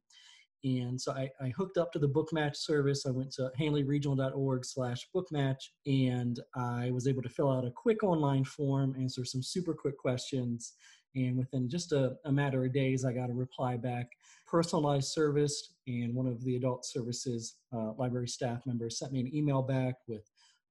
And 0.63 0.99
so 0.99 1.11
I, 1.11 1.29
I, 1.41 1.49
hooked 1.49 1.77
up 1.77 1.91
to 1.91 1.99
the 1.99 2.07
bookmatch 2.07 2.55
service. 2.55 3.05
I 3.05 3.11
went 3.11 3.31
to 3.33 3.51
handleyregional.org 3.59 4.65
slash 4.65 5.09
bookmatch 5.13 5.57
and 5.85 6.39
I 6.55 6.89
was 6.91 7.05
able 7.05 7.21
to 7.21 7.29
fill 7.29 7.51
out 7.51 7.65
a 7.65 7.71
quick 7.71 8.01
online 8.01 8.45
form, 8.45 8.95
answer 8.97 9.25
some 9.25 9.43
super 9.43 9.73
quick 9.73 9.97
questions. 9.97 10.73
And 11.15 11.37
within 11.37 11.69
just 11.69 11.91
a, 11.91 12.15
a 12.25 12.31
matter 12.31 12.63
of 12.63 12.73
days, 12.73 13.03
I 13.03 13.11
got 13.11 13.29
a 13.29 13.33
reply 13.33 13.75
back, 13.75 14.09
personalized 14.47 15.09
service. 15.09 15.73
And 15.85 16.15
one 16.15 16.27
of 16.27 16.43
the 16.43 16.55
adult 16.55 16.85
services 16.85 17.55
uh, 17.73 17.91
library 17.97 18.29
staff 18.29 18.65
members 18.65 18.97
sent 18.97 19.11
me 19.11 19.19
an 19.19 19.35
email 19.35 19.61
back 19.61 19.95
with 20.07 20.23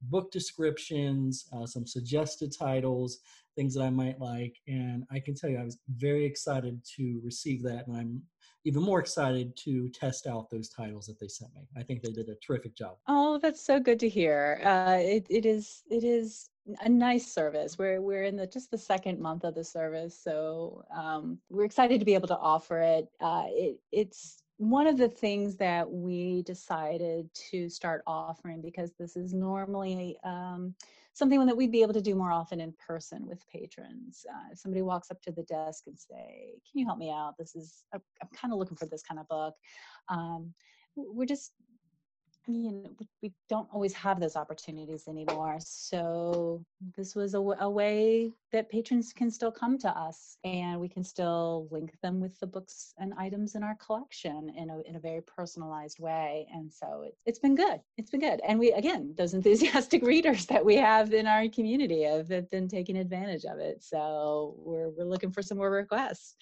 book 0.02 0.32
descriptions, 0.32 1.46
uh, 1.52 1.66
some 1.66 1.86
suggested 1.86 2.52
titles, 2.58 3.18
things 3.56 3.74
that 3.74 3.82
I 3.82 3.90
might 3.90 4.18
like. 4.20 4.56
And 4.66 5.04
I 5.12 5.20
can 5.20 5.34
tell 5.34 5.50
you, 5.50 5.58
I 5.58 5.64
was 5.64 5.78
very 5.88 6.24
excited 6.24 6.80
to 6.96 7.20
receive 7.22 7.62
that. 7.64 7.86
And 7.86 7.96
I'm 7.96 8.22
even 8.64 8.82
more 8.82 9.00
excited 9.00 9.56
to 9.56 9.88
test 9.90 10.26
out 10.26 10.50
those 10.50 10.68
titles 10.68 11.06
that 11.06 11.18
they 11.18 11.28
sent 11.28 11.54
me. 11.54 11.62
I 11.76 11.82
think 11.82 12.02
they 12.02 12.12
did 12.12 12.28
a 12.28 12.36
terrific 12.36 12.76
job. 12.76 12.96
Oh, 13.08 13.38
that's 13.38 13.64
so 13.64 13.80
good 13.80 13.98
to 14.00 14.08
hear. 14.08 14.60
Uh, 14.64 14.98
it, 15.00 15.26
it 15.28 15.46
is, 15.46 15.82
it 15.90 16.04
is 16.04 16.50
a 16.80 16.88
nice 16.88 17.26
service. 17.26 17.78
We're 17.78 18.00
we're 18.00 18.24
in 18.24 18.36
the 18.36 18.46
just 18.46 18.70
the 18.70 18.78
second 18.78 19.18
month 19.18 19.44
of 19.44 19.54
the 19.54 19.64
service, 19.64 20.18
so 20.22 20.84
um, 20.96 21.38
we're 21.50 21.64
excited 21.64 21.98
to 21.98 22.06
be 22.06 22.14
able 22.14 22.28
to 22.28 22.38
offer 22.38 22.78
it. 22.78 23.08
Uh, 23.20 23.46
it 23.48 23.80
it's 23.90 24.42
one 24.58 24.86
of 24.86 24.96
the 24.96 25.08
things 25.08 25.56
that 25.56 25.90
we 25.90 26.42
decided 26.42 27.28
to 27.34 27.68
start 27.68 28.02
offering 28.06 28.62
because 28.62 28.92
this 28.92 29.16
is 29.16 29.34
normally 29.34 30.16
um, 30.22 30.72
something 31.14 31.44
that 31.46 31.56
we'd 31.56 31.72
be 31.72 31.82
able 31.82 31.92
to 31.92 32.00
do 32.00 32.14
more 32.14 32.32
often 32.32 32.60
in 32.60 32.72
person 32.84 33.26
with 33.26 33.44
patrons. 33.48 34.24
Uh, 34.32 34.52
if 34.52 34.58
somebody 34.58 34.82
walks 34.82 35.10
up 35.10 35.20
to 35.22 35.32
the 35.32 35.42
desk 35.44 35.84
and 35.86 35.98
say, 35.98 36.54
"Can 36.70 36.78
you 36.80 36.86
help 36.86 36.98
me 36.98 37.10
out? 37.10 37.34
This 37.38 37.54
is 37.54 37.84
I'm, 37.92 38.00
I'm 38.22 38.28
kind 38.34 38.52
of 38.52 38.58
looking 38.58 38.76
for 38.76 38.86
this 38.86 39.02
kind 39.02 39.20
of 39.20 39.28
book." 39.28 39.54
Um, 40.08 40.54
we're 40.96 41.26
just 41.26 41.52
you 42.48 42.72
know 42.72 42.96
we 43.22 43.32
don't 43.48 43.68
always 43.72 43.92
have 43.94 44.18
those 44.18 44.34
opportunities 44.34 45.06
anymore 45.06 45.58
so 45.60 46.64
this 46.96 47.14
was 47.14 47.34
a, 47.34 47.38
a, 47.38 47.70
way 47.70 48.32
that 48.52 48.70
patrons 48.70 49.12
can 49.12 49.30
still 49.30 49.50
come 49.50 49.78
to 49.78 49.88
us 49.88 50.36
and 50.44 50.80
we 50.80 50.88
can 50.88 51.02
still 51.02 51.68
link 51.70 51.94
them 52.02 52.20
with 52.20 52.38
the 52.40 52.46
books 52.46 52.94
and 52.98 53.14
items 53.18 53.54
in 53.54 53.62
our 53.62 53.76
collection 53.76 54.52
in 54.56 54.70
a, 54.70 54.80
in 54.88 54.96
a 54.96 55.00
very 55.00 55.22
personalized 55.22 55.98
way. 55.98 56.46
And 56.52 56.72
so 56.72 57.02
it, 57.06 57.16
it's 57.26 57.38
been 57.38 57.54
good. 57.54 57.80
It's 57.96 58.10
been 58.10 58.20
good. 58.20 58.40
And 58.46 58.58
we 58.58 58.72
again 58.72 59.14
those 59.16 59.34
enthusiastic 59.42 60.02
readers 60.02 60.46
that 60.46 60.64
we 60.64 60.76
have 60.76 61.12
in 61.12 61.26
our 61.26 61.48
community 61.48 62.02
have, 62.04 62.28
have 62.28 62.50
been 62.50 62.68
taking 62.68 62.98
advantage 62.98 63.44
of 63.44 63.58
it. 63.58 63.82
So 63.82 64.54
we're, 64.58 64.90
we're 64.90 65.04
looking 65.04 65.32
for 65.32 65.42
some 65.42 65.58
more 65.58 65.70
requests. 65.70 66.36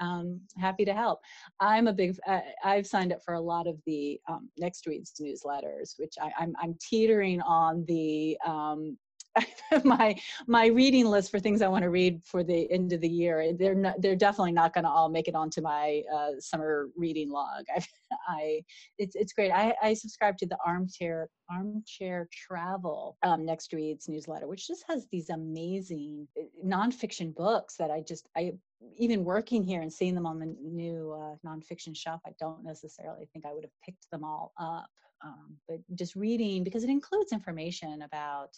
Um, 0.00 0.40
happy 0.58 0.84
to 0.84 0.94
help. 0.94 1.20
I'm 1.60 1.86
a 1.86 1.92
big 1.92 2.18
uh, 2.26 2.40
i've 2.64 2.86
signed 2.86 3.12
up 3.12 3.22
for 3.24 3.34
a 3.34 3.40
lot 3.40 3.66
of 3.66 3.76
the 3.86 4.20
um, 4.28 4.48
next 4.58 4.86
reads 4.86 5.12
newsletters 5.20 5.94
which 5.98 6.14
I, 6.20 6.30
I'm, 6.38 6.54
I'm 6.60 6.76
teetering 6.80 7.40
on 7.42 7.84
the 7.86 8.36
um, 8.44 8.96
my 9.84 10.16
my 10.46 10.66
reading 10.66 11.06
list 11.06 11.30
for 11.30 11.40
things 11.40 11.62
I 11.62 11.68
want 11.68 11.82
to 11.82 11.90
read 11.90 12.22
for 12.24 12.44
the 12.44 12.70
end 12.70 12.92
of 12.92 13.00
the 13.00 13.08
year. 13.08 13.52
They're 13.52 13.74
not, 13.74 14.00
they're 14.00 14.16
definitely 14.16 14.52
not 14.52 14.74
going 14.74 14.84
to 14.84 14.90
all 14.90 15.08
make 15.08 15.28
it 15.28 15.34
onto 15.34 15.60
my 15.60 16.02
uh, 16.14 16.30
summer 16.38 16.88
reading 16.96 17.30
log. 17.30 17.64
I, 17.74 17.84
I 18.28 18.64
it's 18.98 19.16
it's 19.16 19.32
great. 19.32 19.50
I, 19.50 19.74
I 19.82 19.94
subscribe 19.94 20.36
to 20.38 20.46
the 20.46 20.58
armchair 20.64 21.28
armchair 21.50 22.28
travel 22.32 23.16
um, 23.22 23.44
next 23.44 23.72
reads 23.72 24.08
newsletter, 24.08 24.46
which 24.46 24.66
just 24.66 24.84
has 24.88 25.06
these 25.10 25.30
amazing 25.30 26.28
uh, 26.38 26.44
nonfiction 26.64 27.34
books 27.34 27.76
that 27.76 27.90
I 27.90 28.02
just 28.06 28.28
I 28.36 28.52
even 28.98 29.24
working 29.24 29.62
here 29.62 29.80
and 29.80 29.92
seeing 29.92 30.14
them 30.14 30.26
on 30.26 30.38
the 30.38 30.54
new 30.62 31.12
uh, 31.12 31.36
nonfiction 31.46 31.96
shelf. 31.96 32.20
I 32.26 32.30
don't 32.38 32.64
necessarily 32.64 33.28
think 33.32 33.46
I 33.46 33.52
would 33.52 33.64
have 33.64 33.72
picked 33.84 34.10
them 34.10 34.24
all 34.24 34.52
up. 34.60 34.90
Um, 35.24 35.56
but 35.68 35.78
just 35.94 36.16
reading 36.16 36.64
because 36.64 36.84
it 36.84 36.90
includes 36.90 37.32
information 37.32 38.02
about 38.02 38.50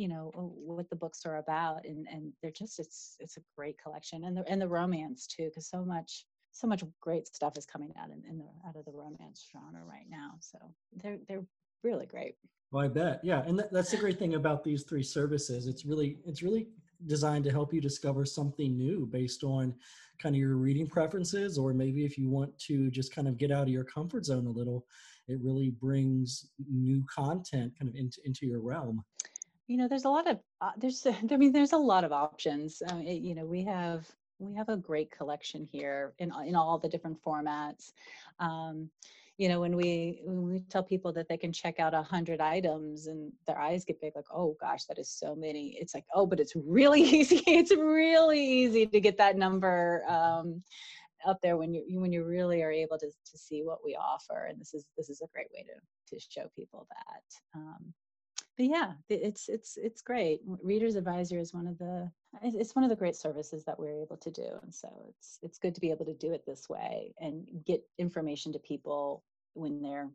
you 0.00 0.08
know 0.08 0.32
uh, 0.34 0.40
what 0.40 0.88
the 0.88 0.96
books 0.96 1.26
are 1.26 1.36
about 1.36 1.84
and 1.84 2.06
and 2.10 2.32
they're 2.40 2.50
just 2.50 2.78
it's 2.78 3.16
it's 3.20 3.36
a 3.36 3.40
great 3.56 3.76
collection 3.80 4.24
and 4.24 4.34
the 4.34 4.42
and 4.48 4.60
the 4.60 4.66
romance 4.66 5.26
too 5.26 5.44
because 5.44 5.68
so 5.68 5.84
much 5.84 6.24
so 6.52 6.66
much 6.66 6.82
great 7.00 7.28
stuff 7.28 7.56
is 7.56 7.66
coming 7.66 7.92
out 8.00 8.08
in, 8.08 8.22
in 8.28 8.38
the 8.38 8.46
out 8.66 8.76
of 8.76 8.84
the 8.86 8.92
romance 8.92 9.46
genre 9.52 9.84
right 9.86 10.06
now 10.08 10.30
so 10.40 10.58
they're 11.02 11.18
they're 11.28 11.44
really 11.84 12.06
great. 12.06 12.34
Well 12.72 12.84
i 12.84 12.88
bet 12.88 13.20
yeah 13.22 13.42
and 13.46 13.58
that, 13.58 13.72
that's 13.72 13.90
the 13.90 13.98
great 13.98 14.18
thing 14.18 14.34
about 14.34 14.64
these 14.64 14.84
three 14.84 15.02
services 15.02 15.66
it's 15.66 15.84
really 15.84 16.16
it's 16.24 16.42
really 16.42 16.68
designed 17.06 17.44
to 17.44 17.50
help 17.50 17.74
you 17.74 17.80
discover 17.80 18.24
something 18.24 18.76
new 18.76 19.06
based 19.06 19.44
on 19.44 19.74
kind 20.22 20.34
of 20.34 20.38
your 20.38 20.56
reading 20.56 20.86
preferences 20.86 21.58
or 21.58 21.72
maybe 21.74 22.04
if 22.04 22.16
you 22.16 22.28
want 22.30 22.56
to 22.58 22.90
just 22.90 23.14
kind 23.14 23.26
of 23.26 23.38
get 23.38 23.50
out 23.50 23.62
of 23.62 23.68
your 23.68 23.84
comfort 23.84 24.24
zone 24.24 24.46
a 24.46 24.50
little 24.50 24.86
it 25.28 25.38
really 25.42 25.70
brings 25.70 26.50
new 26.70 27.04
content 27.12 27.72
kind 27.78 27.88
of 27.88 27.94
into 27.94 28.20
into 28.24 28.46
your 28.46 28.60
realm 28.60 29.02
you 29.70 29.76
know 29.76 29.86
there's 29.86 30.04
a 30.04 30.10
lot 30.10 30.28
of 30.28 30.40
uh, 30.60 30.72
there's 30.78 31.06
i 31.30 31.36
mean 31.36 31.52
there's 31.52 31.72
a 31.72 31.78
lot 31.92 32.02
of 32.02 32.12
options. 32.12 32.82
Uh, 32.90 33.00
it, 33.06 33.22
you 33.22 33.36
know 33.36 33.46
we 33.46 33.64
have 33.64 34.04
we 34.40 34.52
have 34.54 34.68
a 34.68 34.76
great 34.76 35.10
collection 35.12 35.64
here 35.70 36.12
in 36.18 36.32
in 36.44 36.56
all 36.56 36.76
the 36.78 36.88
different 36.88 37.22
formats. 37.22 37.92
Um, 38.40 38.90
you 39.38 39.48
know 39.48 39.60
when 39.60 39.76
we 39.76 40.22
when 40.24 40.42
we 40.42 40.60
tell 40.72 40.82
people 40.82 41.12
that 41.12 41.28
they 41.28 41.36
can 41.36 41.52
check 41.52 41.78
out 41.78 41.94
a 41.94 42.02
hundred 42.02 42.40
items 42.40 43.06
and 43.06 43.32
their 43.46 43.60
eyes 43.60 43.84
get 43.84 44.00
big 44.00 44.16
like 44.16 44.32
oh 44.34 44.56
gosh 44.60 44.86
that 44.86 44.98
is 44.98 45.08
so 45.08 45.36
many. 45.36 45.78
It's 45.80 45.94
like 45.94 46.04
oh 46.16 46.26
but 46.26 46.40
it's 46.40 46.56
really 46.56 47.02
easy 47.18 47.40
it's 47.46 47.70
really 47.70 48.44
easy 48.44 48.86
to 48.86 49.00
get 49.00 49.18
that 49.18 49.36
number 49.36 50.02
um, 50.08 50.64
up 51.24 51.38
there 51.42 51.56
when 51.56 51.72
you 51.72 52.00
when 52.00 52.12
you 52.12 52.24
really 52.24 52.60
are 52.64 52.72
able 52.72 52.98
to 52.98 53.06
to 53.06 53.38
see 53.38 53.62
what 53.62 53.84
we 53.84 53.94
offer. 53.94 54.46
And 54.46 54.60
this 54.60 54.74
is 54.74 54.84
this 54.96 55.08
is 55.08 55.20
a 55.20 55.28
great 55.32 55.50
way 55.54 55.62
to 55.62 55.76
to 56.10 56.20
show 56.28 56.50
people 56.56 56.88
that 56.90 57.60
um, 57.60 57.94
but 58.60 58.68
yeah, 58.68 58.92
it's 59.08 59.48
it's 59.48 59.78
it's 59.78 60.02
great. 60.02 60.42
Readers 60.62 60.94
Advisor 60.94 61.38
is 61.38 61.54
one 61.54 61.66
of 61.66 61.78
the 61.78 62.10
it's 62.42 62.76
one 62.76 62.84
of 62.84 62.90
the 62.90 62.96
great 62.96 63.16
services 63.16 63.64
that 63.64 63.78
we're 63.78 64.02
able 64.02 64.18
to 64.18 64.30
do, 64.30 64.48
and 64.62 64.74
so 64.74 64.90
it's 65.08 65.38
it's 65.42 65.58
good 65.58 65.74
to 65.74 65.80
be 65.80 65.90
able 65.90 66.04
to 66.04 66.12
do 66.12 66.32
it 66.32 66.44
this 66.46 66.68
way 66.68 67.14
and 67.20 67.46
get 67.64 67.82
information 67.98 68.52
to 68.52 68.58
people 68.58 69.24
when 69.54 69.80
they're 69.80 70.10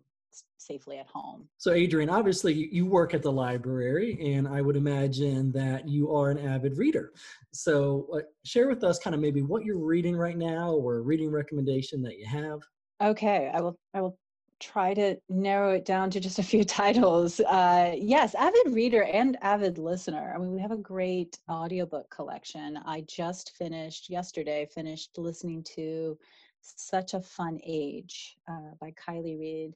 safely 0.59 0.99
at 0.99 1.07
home. 1.07 1.47
So, 1.57 1.73
Adrienne, 1.73 2.11
obviously 2.11 2.69
you 2.71 2.85
work 2.85 3.15
at 3.15 3.23
the 3.23 3.31
library, 3.31 4.35
and 4.35 4.47
I 4.47 4.61
would 4.61 4.75
imagine 4.75 5.51
that 5.53 5.89
you 5.89 6.15
are 6.15 6.29
an 6.29 6.37
avid 6.37 6.77
reader. 6.77 7.13
So, 7.51 8.07
uh, 8.13 8.19
share 8.43 8.67
with 8.67 8.83
us 8.83 8.99
kind 8.99 9.15
of 9.15 9.21
maybe 9.21 9.41
what 9.41 9.65
you're 9.65 9.83
reading 9.83 10.15
right 10.15 10.37
now, 10.37 10.71
or 10.71 10.97
a 10.97 11.01
reading 11.01 11.31
recommendation 11.31 12.03
that 12.03 12.19
you 12.19 12.27
have. 12.27 12.59
Okay, 13.01 13.49
I 13.51 13.61
will. 13.61 13.79
I 13.95 14.01
will 14.01 14.19
try 14.59 14.93
to 14.93 15.17
narrow 15.29 15.71
it 15.71 15.85
down 15.85 16.09
to 16.11 16.19
just 16.19 16.39
a 16.39 16.43
few 16.43 16.63
titles. 16.81 17.39
Uh, 17.39 17.93
yes, 17.97 18.35
avid 18.35 18.73
reader 18.73 19.03
and 19.03 19.37
avid 19.41 19.77
listener. 19.77 20.33
I 20.35 20.39
mean, 20.39 20.53
we 20.53 20.61
have 20.61 20.71
a 20.71 20.77
great 20.77 21.37
audiobook 21.49 22.09
collection. 22.09 22.79
I 22.85 23.01
just 23.07 23.53
finished 23.57 24.09
yesterday, 24.09 24.67
finished 24.73 25.17
listening 25.17 25.63
to 25.75 26.17
Such 26.61 27.13
a 27.13 27.21
Fun 27.21 27.59
Age 27.63 28.37
uh, 28.49 28.71
by 28.79 28.91
Kiley 28.91 29.39
Reid. 29.39 29.73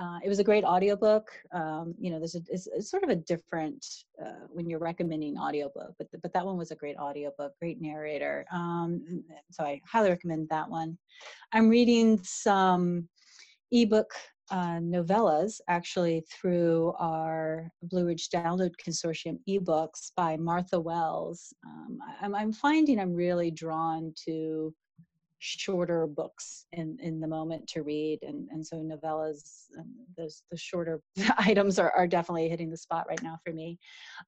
Uh, 0.00 0.18
it 0.24 0.28
was 0.28 0.38
a 0.38 0.44
great 0.44 0.64
audiobook. 0.64 1.30
Um, 1.52 1.94
you 1.98 2.10
know, 2.10 2.18
there's 2.18 2.34
a, 2.34 2.40
it's, 2.48 2.66
it's, 2.68 2.90
sort 2.90 3.02
of 3.02 3.10
a 3.10 3.16
different 3.16 3.84
uh, 4.24 4.46
when 4.48 4.66
you're 4.66 4.78
recommending 4.78 5.36
audiobook, 5.36 5.94
but 5.98 6.06
but 6.22 6.32
that 6.32 6.46
one 6.46 6.56
was 6.56 6.70
a 6.70 6.76
great 6.76 6.96
audiobook, 6.96 7.52
great 7.58 7.82
narrator. 7.82 8.46
Um, 8.50 9.22
so 9.50 9.62
I 9.62 9.82
highly 9.86 10.08
recommend 10.08 10.48
that 10.48 10.70
one. 10.70 10.96
I'm 11.52 11.68
reading 11.68 12.18
some 12.22 13.08
ebook 13.72 14.10
uh, 14.50 14.80
novellas 14.80 15.60
actually 15.68 16.24
through 16.28 16.92
our 16.98 17.70
Blue 17.82 18.06
Ridge 18.06 18.28
Download 18.30 18.72
Consortium 18.84 19.38
ebooks 19.48 20.10
by 20.16 20.36
Martha 20.36 20.78
Wells. 20.80 21.54
Um, 21.64 21.98
I'm, 22.20 22.34
I'm, 22.34 22.52
finding 22.52 22.98
I'm 22.98 23.14
really 23.14 23.52
drawn 23.52 24.12
to 24.26 24.74
shorter 25.40 26.06
books 26.06 26.66
in, 26.72 26.98
in 27.02 27.18
the 27.18 27.26
moment 27.26 27.66
to 27.66 27.82
read. 27.82 28.20
And, 28.22 28.48
and 28.50 28.64
so 28.64 28.76
novellas, 28.76 29.64
um, 29.78 29.88
those 30.16 30.42
the 30.50 30.56
shorter 30.56 31.00
items 31.38 31.78
are, 31.78 31.90
are 31.92 32.06
definitely 32.06 32.48
hitting 32.48 32.70
the 32.70 32.76
spot 32.76 33.06
right 33.08 33.22
now 33.22 33.38
for 33.44 33.52
me. 33.52 33.78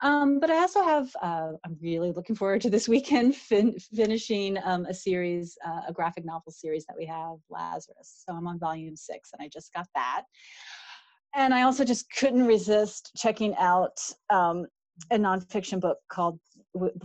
Um, 0.00 0.40
but 0.40 0.50
I 0.50 0.57
also 0.57 0.83
have, 0.83 1.14
uh, 1.23 1.52
I'm 1.64 1.76
really 1.81 2.12
looking 2.12 2.35
forward 2.35 2.62
to 2.62 2.71
this 2.71 2.88
weekend 2.88 3.37
fin- 3.50 3.78
finishing 3.95 4.59
um, 4.64 4.87
a 4.87 4.95
series, 4.95 5.57
uh, 5.64 5.83
a 5.87 5.92
graphic 5.92 6.25
novel 6.25 6.50
series 6.50 6.87
that 6.87 6.97
we 6.99 7.07
have, 7.07 7.37
Lazarus. 7.50 8.25
So 8.26 8.35
I'm 8.35 8.49
on 8.49 8.59
volume 8.59 8.97
six 8.97 9.31
and 9.33 9.45
I 9.45 9.49
just 9.49 9.73
got 9.73 9.87
that. 9.95 10.23
And 11.35 11.54
I 11.54 11.62
also 11.62 11.85
just 11.85 12.11
couldn't 12.11 12.47
resist 12.47 13.12
checking 13.16 13.54
out 13.57 13.99
um, 14.31 14.66
a 15.11 15.19
nonfiction 15.19 15.81
book 15.81 15.99
called 16.11 16.38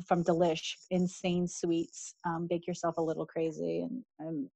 from 0.05 0.24
Delish, 0.24 0.75
Insane 0.91 1.47
Sweets, 1.47 2.15
um, 2.25 2.47
Bake 2.47 2.67
Yourself 2.67 2.97
a 2.97 3.01
Little 3.01 3.25
Crazy, 3.25 3.81
and 3.81 4.03
I'm 4.19 4.50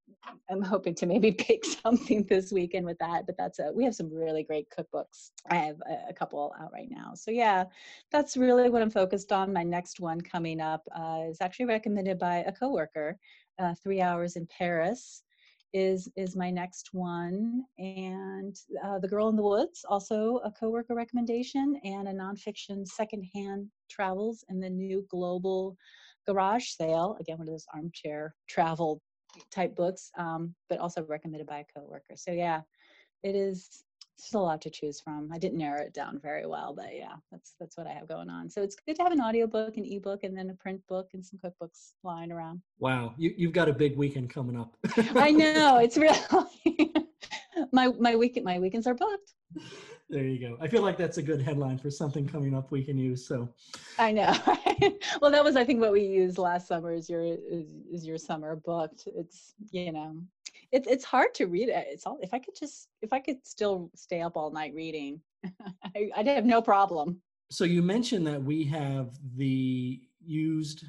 I'm 0.49 0.61
hoping 0.61 0.95
to 0.95 1.05
maybe 1.05 1.31
bake 1.47 1.65
something 1.65 2.23
this 2.29 2.51
weekend 2.51 2.85
with 2.85 2.97
that. 2.99 3.25
But 3.25 3.35
that's 3.37 3.59
a 3.59 3.71
we 3.73 3.83
have 3.83 3.95
some 3.95 4.13
really 4.13 4.43
great 4.43 4.67
cookbooks. 4.69 5.31
I 5.49 5.55
have 5.55 5.77
a, 5.89 6.09
a 6.09 6.13
couple 6.13 6.53
out 6.59 6.71
right 6.71 6.89
now, 6.89 7.13
so 7.15 7.31
yeah, 7.31 7.65
that's 8.11 8.37
really 8.37 8.69
what 8.69 8.81
I'm 8.81 8.91
focused 8.91 9.31
on. 9.31 9.53
My 9.53 9.63
next 9.63 9.99
one 9.99 10.21
coming 10.21 10.61
up 10.61 10.81
uh, 10.95 11.23
is 11.29 11.41
actually 11.41 11.65
recommended 11.65 12.17
by 12.17 12.37
a 12.47 12.51
coworker, 12.51 13.17
uh, 13.59 13.75
Three 13.83 14.01
Hours 14.01 14.35
in 14.35 14.47
Paris. 14.47 15.23
Is 15.73 16.09
is 16.15 16.35
my 16.35 16.49
next 16.49 16.89
one, 16.91 17.63
and 17.77 18.55
uh, 18.83 18.99
The 18.99 19.07
Girl 19.07 19.29
in 19.29 19.35
the 19.35 19.43
Woods, 19.43 19.85
also 19.87 20.41
a 20.43 20.51
coworker 20.51 20.95
recommendation, 20.95 21.79
and 21.83 22.07
a 22.07 22.13
nonfiction 22.13 22.85
secondhand 22.87 23.67
travels 23.89 24.43
in 24.49 24.59
the 24.59 24.69
new 24.69 25.05
global 25.09 25.75
garage 26.27 26.67
sale. 26.69 27.17
Again, 27.19 27.37
one 27.37 27.47
of 27.47 27.53
those 27.53 27.65
armchair 27.73 28.35
travel 28.47 29.01
type 29.51 29.75
books, 29.75 30.11
um, 30.17 30.53
but 30.69 30.79
also 30.79 31.05
recommended 31.05 31.47
by 31.47 31.59
a 31.59 31.79
coworker. 31.79 32.15
So 32.15 32.31
yeah, 32.31 32.61
it 33.23 33.35
is 33.35 33.83
there's 34.21 34.39
a 34.39 34.43
lot 34.43 34.61
to 34.61 34.69
choose 34.69 34.99
from. 34.99 35.31
I 35.33 35.37
didn't 35.37 35.57
narrow 35.57 35.81
it 35.81 35.93
down 35.93 36.19
very 36.19 36.45
well, 36.45 36.73
but 36.75 36.95
yeah, 36.95 37.15
that's 37.31 37.55
that's 37.59 37.77
what 37.77 37.87
I 37.87 37.93
have 37.93 38.07
going 38.07 38.29
on. 38.29 38.49
So 38.49 38.61
it's 38.61 38.75
good 38.75 38.95
to 38.97 39.03
have 39.03 39.11
an 39.11 39.21
audiobook, 39.21 39.77
an 39.77 39.85
ebook, 39.85 40.23
and 40.23 40.37
then 40.37 40.49
a 40.49 40.53
print 40.53 40.81
book 40.87 41.09
and 41.13 41.25
some 41.25 41.39
cookbooks 41.43 41.93
lying 42.03 42.31
around. 42.31 42.61
Wow, 42.79 43.13
you, 43.17 43.33
you've 43.35 43.53
got 43.53 43.69
a 43.69 43.73
big 43.73 43.97
weekend 43.97 44.29
coming 44.29 44.59
up. 44.59 44.75
I 45.15 45.31
know 45.31 45.77
it's 45.77 45.97
really 45.97 46.19
my 47.71 47.87
my 47.99 48.15
weekend 48.15 48.45
my 48.45 48.59
weekends 48.59 48.87
are 48.87 48.93
booked. 48.93 49.33
There 50.09 50.23
you 50.23 50.39
go. 50.39 50.57
I 50.59 50.67
feel 50.67 50.81
like 50.81 50.97
that's 50.97 51.17
a 51.17 51.21
good 51.21 51.41
headline 51.41 51.77
for 51.77 51.89
something 51.89 52.27
coming 52.27 52.53
up 52.53 52.69
we 52.69 52.83
can 52.83 52.97
use. 52.97 53.25
So 53.25 53.47
I 53.97 54.11
know. 54.11 54.37
well, 55.21 55.31
that 55.31 55.43
was 55.43 55.55
I 55.55 55.63
think 55.63 55.79
what 55.79 55.93
we 55.93 56.01
used 56.01 56.37
last 56.37 56.67
summer 56.67 56.93
is 56.93 57.09
your 57.09 57.23
is, 57.23 57.73
is 57.91 58.05
your 58.05 58.17
summer 58.17 58.57
booked. 58.57 59.07
It's 59.15 59.53
you 59.71 59.91
know 59.91 60.17
it's 60.71 60.87
it's 60.87 61.05
hard 61.05 61.33
to 61.35 61.45
read 61.45 61.69
it. 61.69 61.87
It's 61.89 62.05
all 62.05 62.17
if 62.21 62.33
I 62.33 62.39
could 62.39 62.55
just 62.55 62.87
if 63.01 63.13
I 63.13 63.19
could 63.19 63.45
still 63.45 63.91
stay 63.95 64.21
up 64.21 64.37
all 64.37 64.51
night 64.51 64.73
reading, 64.73 65.21
I, 65.95 66.09
I'd 66.15 66.27
have 66.27 66.45
no 66.45 66.61
problem. 66.61 67.21
So 67.49 67.65
you 67.65 67.81
mentioned 67.81 68.25
that 68.27 68.41
we 68.41 68.63
have 68.65 69.17
the 69.35 70.01
used 70.23 70.85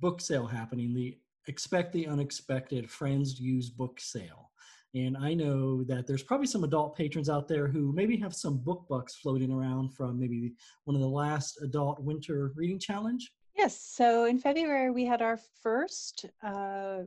book 0.00 0.20
sale 0.20 0.46
happening, 0.46 0.92
the 0.94 1.16
expect 1.46 1.92
the 1.92 2.08
unexpected 2.08 2.90
friends 2.90 3.40
use 3.40 3.70
book 3.70 4.00
sale. 4.00 4.50
And 4.94 5.16
I 5.16 5.34
know 5.34 5.84
that 5.84 6.06
there's 6.06 6.22
probably 6.22 6.46
some 6.46 6.64
adult 6.64 6.96
patrons 6.96 7.28
out 7.28 7.46
there 7.48 7.68
who 7.68 7.92
maybe 7.92 8.16
have 8.16 8.34
some 8.34 8.56
book 8.56 8.86
bucks 8.88 9.14
floating 9.14 9.52
around 9.52 9.94
from 9.94 10.18
maybe 10.18 10.54
one 10.84 10.96
of 10.96 11.02
the 11.02 11.08
last 11.08 11.60
adult 11.62 12.00
winter 12.00 12.52
reading 12.56 12.78
challenge. 12.78 13.30
Yes. 13.54 13.80
So 13.80 14.24
in 14.24 14.38
February, 14.38 14.90
we 14.90 15.04
had 15.04 15.22
our 15.22 15.38
first 15.62 16.26
uh, 16.42 17.00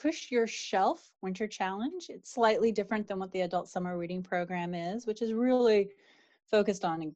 Push 0.00 0.30
Your 0.30 0.46
Shelf 0.46 1.10
Winter 1.22 1.46
Challenge. 1.46 2.06
It's 2.08 2.32
slightly 2.32 2.72
different 2.72 3.06
than 3.06 3.18
what 3.18 3.32
the 3.32 3.42
Adult 3.42 3.68
Summer 3.68 3.96
Reading 3.96 4.22
Program 4.22 4.74
is, 4.74 5.06
which 5.06 5.22
is 5.22 5.32
really 5.32 5.90
focused 6.50 6.84
on 6.84 7.14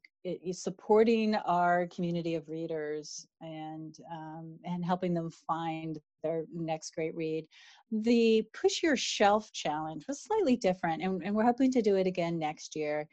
supporting 0.51 1.35
our 1.35 1.87
community 1.87 2.35
of 2.35 2.49
readers 2.49 3.27
and 3.41 3.97
um, 4.11 4.57
and 4.65 4.83
helping 4.83 5.13
them 5.13 5.29
find 5.29 5.99
their 6.23 6.45
next 6.53 6.95
great 6.95 7.15
read. 7.15 7.45
The 7.91 8.43
Push 8.53 8.83
Your 8.83 8.97
Shelf 8.97 9.51
Challenge 9.51 10.05
was 10.07 10.21
slightly 10.21 10.55
different, 10.55 11.01
and, 11.03 11.21
and 11.23 11.35
we're 11.35 11.43
hoping 11.43 11.71
to 11.71 11.81
do 11.81 11.95
it 11.95 12.07
again 12.07 12.37
next 12.39 12.75
year. 12.75 13.07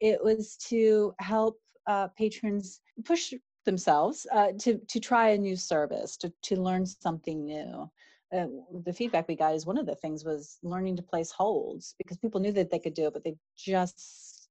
It 0.00 0.22
was 0.22 0.56
to 0.68 1.14
help 1.18 1.58
uh, 1.86 2.08
patrons 2.08 2.80
push 3.04 3.32
themselves 3.64 4.26
uh, 4.32 4.48
to 4.60 4.78
to 4.78 5.00
try 5.00 5.30
a 5.30 5.38
new 5.38 5.56
service, 5.56 6.16
to 6.18 6.32
to 6.42 6.60
learn 6.60 6.86
something 6.86 7.44
new 7.44 7.90
uh, 8.32 8.46
the 8.84 8.92
feedback 8.92 9.28
we 9.28 9.36
got 9.36 9.54
is 9.54 9.66
one 9.66 9.78
of 9.78 9.86
the 9.86 9.94
things 9.96 10.24
was 10.24 10.58
learning 10.62 10.96
to 10.96 11.02
place 11.02 11.30
holds 11.30 11.94
because 11.98 12.18
people 12.18 12.40
knew 12.40 12.52
that 12.52 12.70
they 12.70 12.78
could 12.78 12.94
do 12.94 13.06
it, 13.06 13.12
but 13.12 13.24
they 13.24 13.36
just 13.56 14.42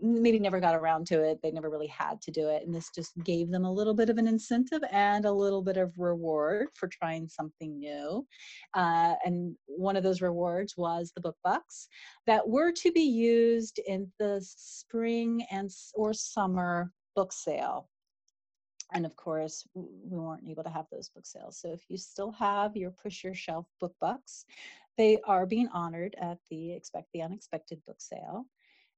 maybe 0.00 0.38
never 0.38 0.60
got 0.60 0.74
around 0.74 1.06
to 1.06 1.22
it. 1.22 1.40
They 1.42 1.50
never 1.50 1.70
really 1.70 1.88
had 1.88 2.20
to 2.22 2.30
do 2.30 2.48
it. 2.48 2.62
And 2.64 2.74
this 2.74 2.90
just 2.94 3.12
gave 3.24 3.50
them 3.50 3.64
a 3.64 3.72
little 3.72 3.94
bit 3.94 4.10
of 4.10 4.18
an 4.18 4.26
incentive 4.26 4.82
and 4.90 5.24
a 5.24 5.32
little 5.32 5.62
bit 5.62 5.76
of 5.76 5.92
reward 5.98 6.68
for 6.74 6.88
trying 6.88 7.28
something 7.28 7.78
new. 7.78 8.26
Uh, 8.74 9.14
and 9.24 9.54
one 9.66 9.96
of 9.96 10.02
those 10.02 10.22
rewards 10.22 10.74
was 10.76 11.12
the 11.14 11.20
book 11.20 11.36
bucks 11.44 11.88
that 12.26 12.46
were 12.48 12.72
to 12.72 12.92
be 12.92 13.02
used 13.02 13.78
in 13.86 14.10
the 14.18 14.42
spring 14.42 15.44
and 15.50 15.70
or 15.94 16.12
summer 16.12 16.92
book 17.14 17.32
sale 17.32 17.88
and 18.92 19.04
of 19.06 19.14
course 19.16 19.66
we 19.74 20.16
weren't 20.18 20.48
able 20.48 20.64
to 20.64 20.70
have 20.70 20.86
those 20.90 21.08
book 21.08 21.26
sales. 21.26 21.58
So 21.58 21.72
if 21.72 21.82
you 21.88 21.96
still 21.96 22.32
have 22.32 22.76
your 22.76 22.90
push 22.90 23.24
your 23.24 23.34
shelf 23.34 23.66
book 23.80 23.94
bucks 24.00 24.44
they 24.96 25.18
are 25.24 25.46
being 25.46 25.68
honored 25.68 26.16
at 26.20 26.38
the 26.50 26.72
expect 26.72 27.06
the 27.12 27.22
unexpected 27.22 27.80
book 27.86 28.00
sale. 28.00 28.46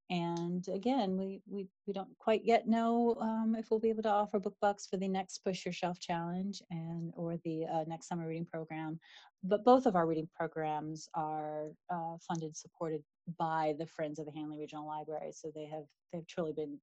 And 0.09 0.67
again 0.69 1.17
we 1.17 1.41
we, 1.47 1.69
we 1.87 1.93
don't 1.93 2.17
quite 2.19 2.45
yet 2.45 2.67
know 2.67 3.17
um, 3.21 3.55
if 3.57 3.71
we'll 3.71 3.81
be 3.81 3.91
able 3.91 4.03
to 4.05 4.11
offer 4.11 4.41
book 4.41 4.57
bucks 4.61 4.87
for 4.87 4.97
the 4.97 5.07
next 5.07 5.39
push 5.39 5.65
your 5.65 5.73
shelf 5.73 6.01
challenge 6.01 6.63
and 6.71 7.13
or 7.17 7.37
the 7.45 7.67
uh, 7.73 7.85
next 7.87 8.09
summer 8.09 8.27
reading 8.27 8.47
program. 8.47 8.99
But 9.43 9.65
both 9.65 9.87
of 9.87 9.97
our 9.97 10.07
reading 10.07 10.29
programs 10.35 11.09
are 11.15 11.69
uh, 11.91 12.17
funded 12.27 12.57
supported 12.57 13.03
by 13.39 13.75
the 13.79 13.87
friends 13.87 14.19
of 14.19 14.27
the 14.27 14.33
handley 14.33 14.59
regional 14.59 14.87
library. 14.87 15.33
So 15.33 15.53
they 15.55 15.67
have 15.67 15.85
they've 16.13 16.27
truly 16.27 16.53
been 16.53 16.79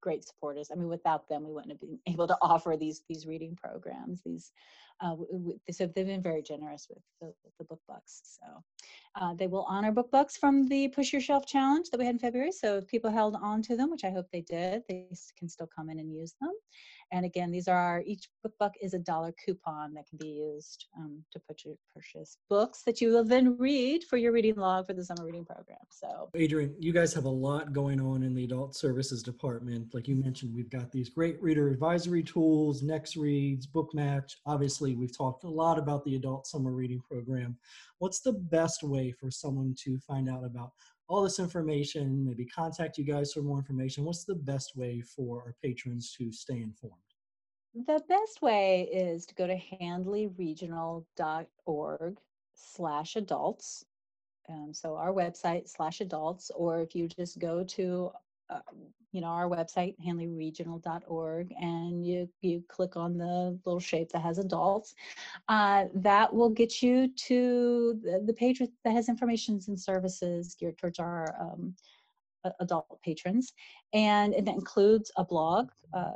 great 0.00 0.24
supporters. 0.26 0.70
I 0.72 0.76
mean, 0.76 0.88
without 0.88 1.28
them, 1.28 1.44
we 1.44 1.52
wouldn't 1.52 1.72
have 1.72 1.80
been 1.80 1.98
able 2.06 2.26
to 2.26 2.36
offer 2.40 2.76
these 2.76 3.02
these 3.08 3.26
reading 3.26 3.56
programs. 3.56 4.22
These 4.24 4.52
uh, 5.00 5.16
so 5.70 5.86
they've 5.86 6.06
been 6.06 6.22
very 6.22 6.42
generous 6.42 6.86
with 6.90 6.98
the, 7.20 7.32
the 7.58 7.64
book 7.64 7.80
bucks. 7.88 8.38
So 8.38 8.62
uh, 9.14 9.34
they 9.34 9.46
will 9.46 9.64
honor 9.68 9.92
book 9.92 10.10
bucks 10.10 10.36
from 10.36 10.68
the 10.68 10.88
Push 10.88 11.12
Your 11.12 11.22
Shelf 11.22 11.46
challenge 11.46 11.88
that 11.90 11.98
we 11.98 12.04
had 12.04 12.16
in 12.16 12.18
February. 12.18 12.52
So 12.52 12.76
if 12.76 12.86
people 12.86 13.10
held 13.10 13.36
on 13.40 13.62
to 13.62 13.76
them, 13.76 13.90
which 13.90 14.04
I 14.04 14.10
hope 14.10 14.26
they 14.30 14.42
did, 14.42 14.82
they 14.88 15.06
can 15.38 15.48
still 15.48 15.68
come 15.74 15.88
in 15.88 15.98
and 15.98 16.12
use 16.12 16.34
them. 16.40 16.52
And 17.12 17.24
again, 17.24 17.50
these 17.50 17.68
are 17.68 18.02
each 18.06 18.28
book 18.42 18.52
buck 18.58 18.74
is 18.80 18.94
a 18.94 18.98
dollar 18.98 19.32
coupon 19.44 19.94
that 19.94 20.06
can 20.08 20.18
be 20.18 20.28
used 20.28 20.86
um, 20.96 21.24
to 21.32 21.40
purchase 21.40 22.38
books 22.48 22.82
that 22.84 23.00
you 23.00 23.10
will 23.10 23.24
then 23.24 23.56
read 23.58 24.04
for 24.04 24.16
your 24.16 24.32
reading 24.32 24.56
log 24.56 24.86
for 24.86 24.92
the 24.92 25.04
summer 25.04 25.24
reading 25.24 25.44
program. 25.44 25.78
So, 25.90 26.30
Adrienne, 26.36 26.74
you 26.78 26.92
guys 26.92 27.12
have 27.14 27.24
a 27.24 27.28
lot 27.28 27.72
going 27.72 28.00
on 28.00 28.22
in 28.22 28.34
the 28.34 28.44
adult 28.44 28.74
services 28.74 29.22
department. 29.22 29.92
Like 29.92 30.08
you 30.08 30.16
mentioned, 30.16 30.54
we've 30.54 30.70
got 30.70 30.92
these 30.92 31.08
great 31.08 31.40
reader 31.42 31.68
advisory 31.68 32.22
tools, 32.22 32.82
Next 32.82 33.16
Reads, 33.16 33.66
Book 33.66 33.90
Match. 33.92 34.36
Obviously, 34.46 34.94
we've 34.94 35.16
talked 35.16 35.44
a 35.44 35.48
lot 35.48 35.78
about 35.78 36.04
the 36.04 36.16
adult 36.16 36.46
summer 36.46 36.72
reading 36.72 37.00
program. 37.00 37.56
What's 37.98 38.20
the 38.20 38.32
best 38.32 38.82
way 38.82 39.12
for 39.12 39.30
someone 39.30 39.74
to 39.84 39.98
find 39.98 40.28
out 40.28 40.44
about 40.44 40.72
all 41.10 41.22
this 41.22 41.38
information, 41.40 42.24
maybe 42.24 42.46
contact 42.46 42.96
you 42.96 43.04
guys 43.04 43.32
for 43.32 43.42
more 43.42 43.58
information, 43.58 44.04
what's 44.04 44.22
the 44.24 44.36
best 44.36 44.76
way 44.76 45.00
for 45.00 45.42
our 45.44 45.56
patrons 45.60 46.14
to 46.16 46.30
stay 46.30 46.62
informed? 46.62 46.94
The 47.74 48.00
best 48.08 48.42
way 48.42 48.88
is 48.92 49.26
to 49.26 49.34
go 49.34 49.48
to 49.48 49.58
handleyregional.org 49.82 52.18
slash 52.54 53.16
adults. 53.16 53.84
Um, 54.48 54.72
so 54.72 54.94
our 54.94 55.12
website 55.12 55.68
slash 55.68 56.00
adults, 56.00 56.52
or 56.54 56.80
if 56.80 56.94
you 56.94 57.08
just 57.08 57.40
go 57.40 57.64
to 57.64 58.12
uh, 58.50 58.60
you 59.12 59.20
know 59.20 59.28
our 59.28 59.48
website 59.48 59.94
handleyregional.org 60.06 61.52
and 61.60 62.06
you 62.06 62.28
you 62.42 62.62
click 62.68 62.96
on 62.96 63.16
the 63.16 63.58
little 63.64 63.80
shape 63.80 64.10
that 64.12 64.22
has 64.22 64.38
adults. 64.38 64.94
Uh, 65.48 65.86
that 65.94 66.32
will 66.32 66.50
get 66.50 66.82
you 66.82 67.08
to 67.16 67.98
the, 68.02 68.22
the, 68.26 68.32
page 68.32 68.58
that 68.58 68.92
has 68.92 69.08
information 69.08 69.60
and 69.66 69.78
services 69.78 70.54
geared 70.58 70.78
towards 70.78 70.98
our 70.98 71.34
um, 71.40 71.74
adult 72.60 73.00
patrons. 73.02 73.52
And 73.92 74.34
it 74.34 74.48
includes 74.48 75.10
a 75.16 75.24
blog 75.24 75.70
uh, 75.92 76.10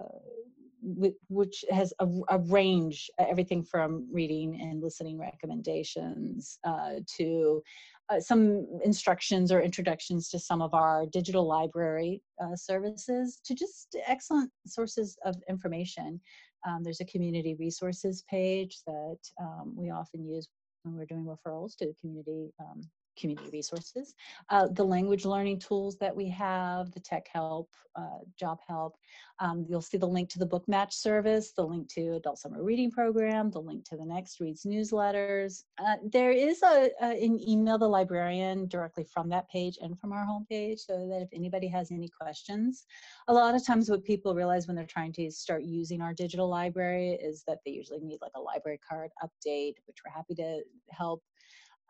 which 1.28 1.64
has 1.70 1.94
a, 1.98 2.08
a, 2.28 2.38
range 2.38 3.10
everything 3.18 3.64
from 3.64 4.06
reading 4.12 4.60
and 4.60 4.82
listening 4.82 5.18
recommendations 5.18 6.58
uh, 6.64 6.96
to 7.16 7.62
uh, 8.10 8.20
some 8.20 8.66
instructions 8.84 9.50
or 9.50 9.60
introductions 9.60 10.28
to 10.28 10.38
some 10.38 10.60
of 10.60 10.74
our 10.74 11.06
digital 11.06 11.46
library 11.46 12.22
uh, 12.42 12.54
services 12.54 13.40
to 13.44 13.54
just 13.54 13.96
excellent 14.06 14.50
sources 14.66 15.16
of 15.24 15.36
information. 15.48 16.20
Um, 16.66 16.82
there's 16.82 17.00
a 17.00 17.06
community 17.06 17.56
resources 17.58 18.24
page 18.28 18.80
that 18.86 19.18
um, 19.40 19.74
we 19.76 19.90
often 19.90 20.26
use 20.26 20.48
when 20.82 20.96
we're 20.96 21.06
doing 21.06 21.24
referrals 21.24 21.76
to 21.76 21.92
community 22.00 22.52
um, 22.60 22.82
community 23.16 23.50
resources, 23.52 24.14
uh, 24.50 24.68
the 24.68 24.84
language 24.84 25.24
learning 25.24 25.58
tools 25.58 25.96
that 25.98 26.14
we 26.14 26.28
have, 26.28 26.90
the 26.92 27.00
tech 27.00 27.28
help, 27.32 27.70
uh, 27.96 28.18
job 28.38 28.58
help. 28.66 28.96
Um, 29.40 29.66
you'll 29.68 29.82
see 29.82 29.98
the 29.98 30.06
link 30.06 30.28
to 30.30 30.38
the 30.38 30.46
book 30.46 30.66
match 30.68 30.94
service, 30.94 31.52
the 31.52 31.66
link 31.66 31.88
to 31.94 32.14
adult 32.14 32.38
summer 32.38 32.62
reading 32.62 32.90
program, 32.90 33.50
the 33.50 33.60
link 33.60 33.84
to 33.88 33.96
the 33.96 34.04
Next 34.04 34.40
Reads 34.40 34.64
newsletters. 34.64 35.64
Uh, 35.78 35.96
there 36.12 36.30
is 36.30 36.62
a, 36.62 36.90
a, 37.02 37.24
an 37.24 37.40
email 37.46 37.78
the 37.78 37.88
librarian 37.88 38.68
directly 38.68 39.04
from 39.04 39.28
that 39.30 39.48
page 39.48 39.78
and 39.80 39.98
from 39.98 40.12
our 40.12 40.24
homepage 40.24 40.80
so 40.80 41.08
that 41.08 41.22
if 41.22 41.28
anybody 41.32 41.66
has 41.66 41.90
any 41.90 42.08
questions, 42.08 42.84
a 43.28 43.32
lot 43.32 43.54
of 43.54 43.66
times 43.66 43.90
what 43.90 44.04
people 44.04 44.34
realize 44.34 44.66
when 44.66 44.76
they're 44.76 44.86
trying 44.86 45.12
to 45.12 45.30
start 45.30 45.64
using 45.64 46.00
our 46.00 46.14
digital 46.14 46.48
library 46.48 47.10
is 47.10 47.42
that 47.46 47.58
they 47.64 47.72
usually 47.72 48.00
need 48.00 48.18
like 48.22 48.32
a 48.36 48.40
library 48.40 48.80
card 48.88 49.10
update, 49.22 49.74
which 49.86 49.98
we're 50.04 50.12
happy 50.12 50.34
to 50.34 50.62
help. 50.90 51.22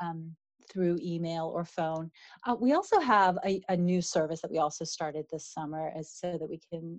Um, 0.01 0.35
through 0.71 0.99
email 1.03 1.51
or 1.55 1.65
phone. 1.65 2.11
Uh, 2.47 2.57
we 2.59 2.73
also 2.73 3.01
have 3.01 3.39
a, 3.45 3.61
a, 3.69 3.77
new 3.77 4.01
service 4.01 4.41
that 4.41 4.51
we 4.51 4.59
also 4.59 4.85
started 4.85 5.27
this 5.31 5.47
summer 5.47 5.93
as 5.97 6.11
so 6.11 6.39
that 6.39 6.49
we 6.49 6.61
can 6.71 6.99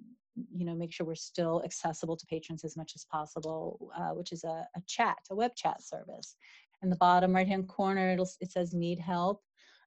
you 0.54 0.66
know 0.66 0.76
make 0.76 0.92
sure 0.92 1.06
we're 1.06 1.16
still 1.16 1.62
accessible 1.64 2.18
to 2.18 2.26
patrons 2.26 2.66
as 2.66 2.76
much 2.76 2.92
as 2.96 3.06
possible 3.06 3.90
uh, 3.98 4.10
which 4.10 4.34
is 4.34 4.44
a, 4.44 4.68
a, 4.76 4.82
chat 4.86 5.18
a 5.32 5.36
web 5.36 5.56
chat 5.56 5.82
service 5.82 6.36
in 6.84 6.90
the 6.90 6.96
bottom 6.98 7.34
right 7.34 7.48
hand 7.48 7.68
corner 7.70 8.12
it'll, 8.12 8.30
it 8.42 8.52
says 8.52 8.74
need 8.74 9.00
help 9.00 9.42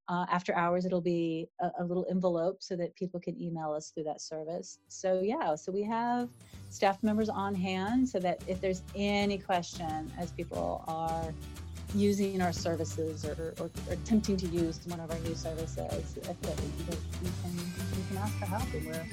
Uh, 0.09 0.25
after 0.31 0.55
hours, 0.57 0.87
it'll 0.87 1.03
be 1.03 1.47
a, 1.61 1.69
a, 1.81 1.85
little 1.85 2.07
envelope 2.09 2.63
so 2.63 2.75
that 2.75 2.95
people 2.97 3.21
can 3.21 3.39
email 3.39 3.73
us 3.73 3.91
through 3.91 4.05
that 4.05 4.23
service. 4.23 4.79
So, 4.89 5.21
yeah, 5.23 5.55
so 5.55 5.71
we 5.71 5.83
have 5.83 6.31
staff 6.71 7.03
members 7.03 7.29
on 7.29 7.55
hand 7.55 8.09
so 8.09 8.19
that 8.21 8.43
if 8.47 8.59
there's 8.63 8.83
any 8.95 9.37
question 9.37 10.11
as 10.19 10.33
people 10.33 10.83
are 10.89 11.35
using 11.95 12.41
our 12.43 12.53
services 12.53 13.25
or, 13.25 13.55
or, 13.59 13.65
or 13.65 13.71
attempting 13.91 14.37
to 14.37 14.47
use 14.47 14.81
one 14.87 15.01
of 15.01 15.11
our 15.11 15.19
new 15.21 15.35
services, 15.35 16.15
that, 16.15 16.43
that 16.43 16.61
you, 16.61 16.85
can, 16.87 17.55
you 17.55 18.05
can 18.09 18.17
ask 18.19 18.35
for 18.39 18.47
help. 18.47 18.75
And 18.75 18.87
we're 18.87 19.07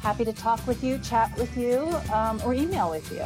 happy 0.00 0.24
to 0.24 0.32
talk 0.32 0.64
with 0.66 0.82
you, 0.82 0.98
chat 0.98 1.36
with 1.36 1.56
you, 1.56 1.80
um, 2.12 2.40
or 2.44 2.54
email 2.54 2.90
with 2.90 3.10
you. 3.12 3.24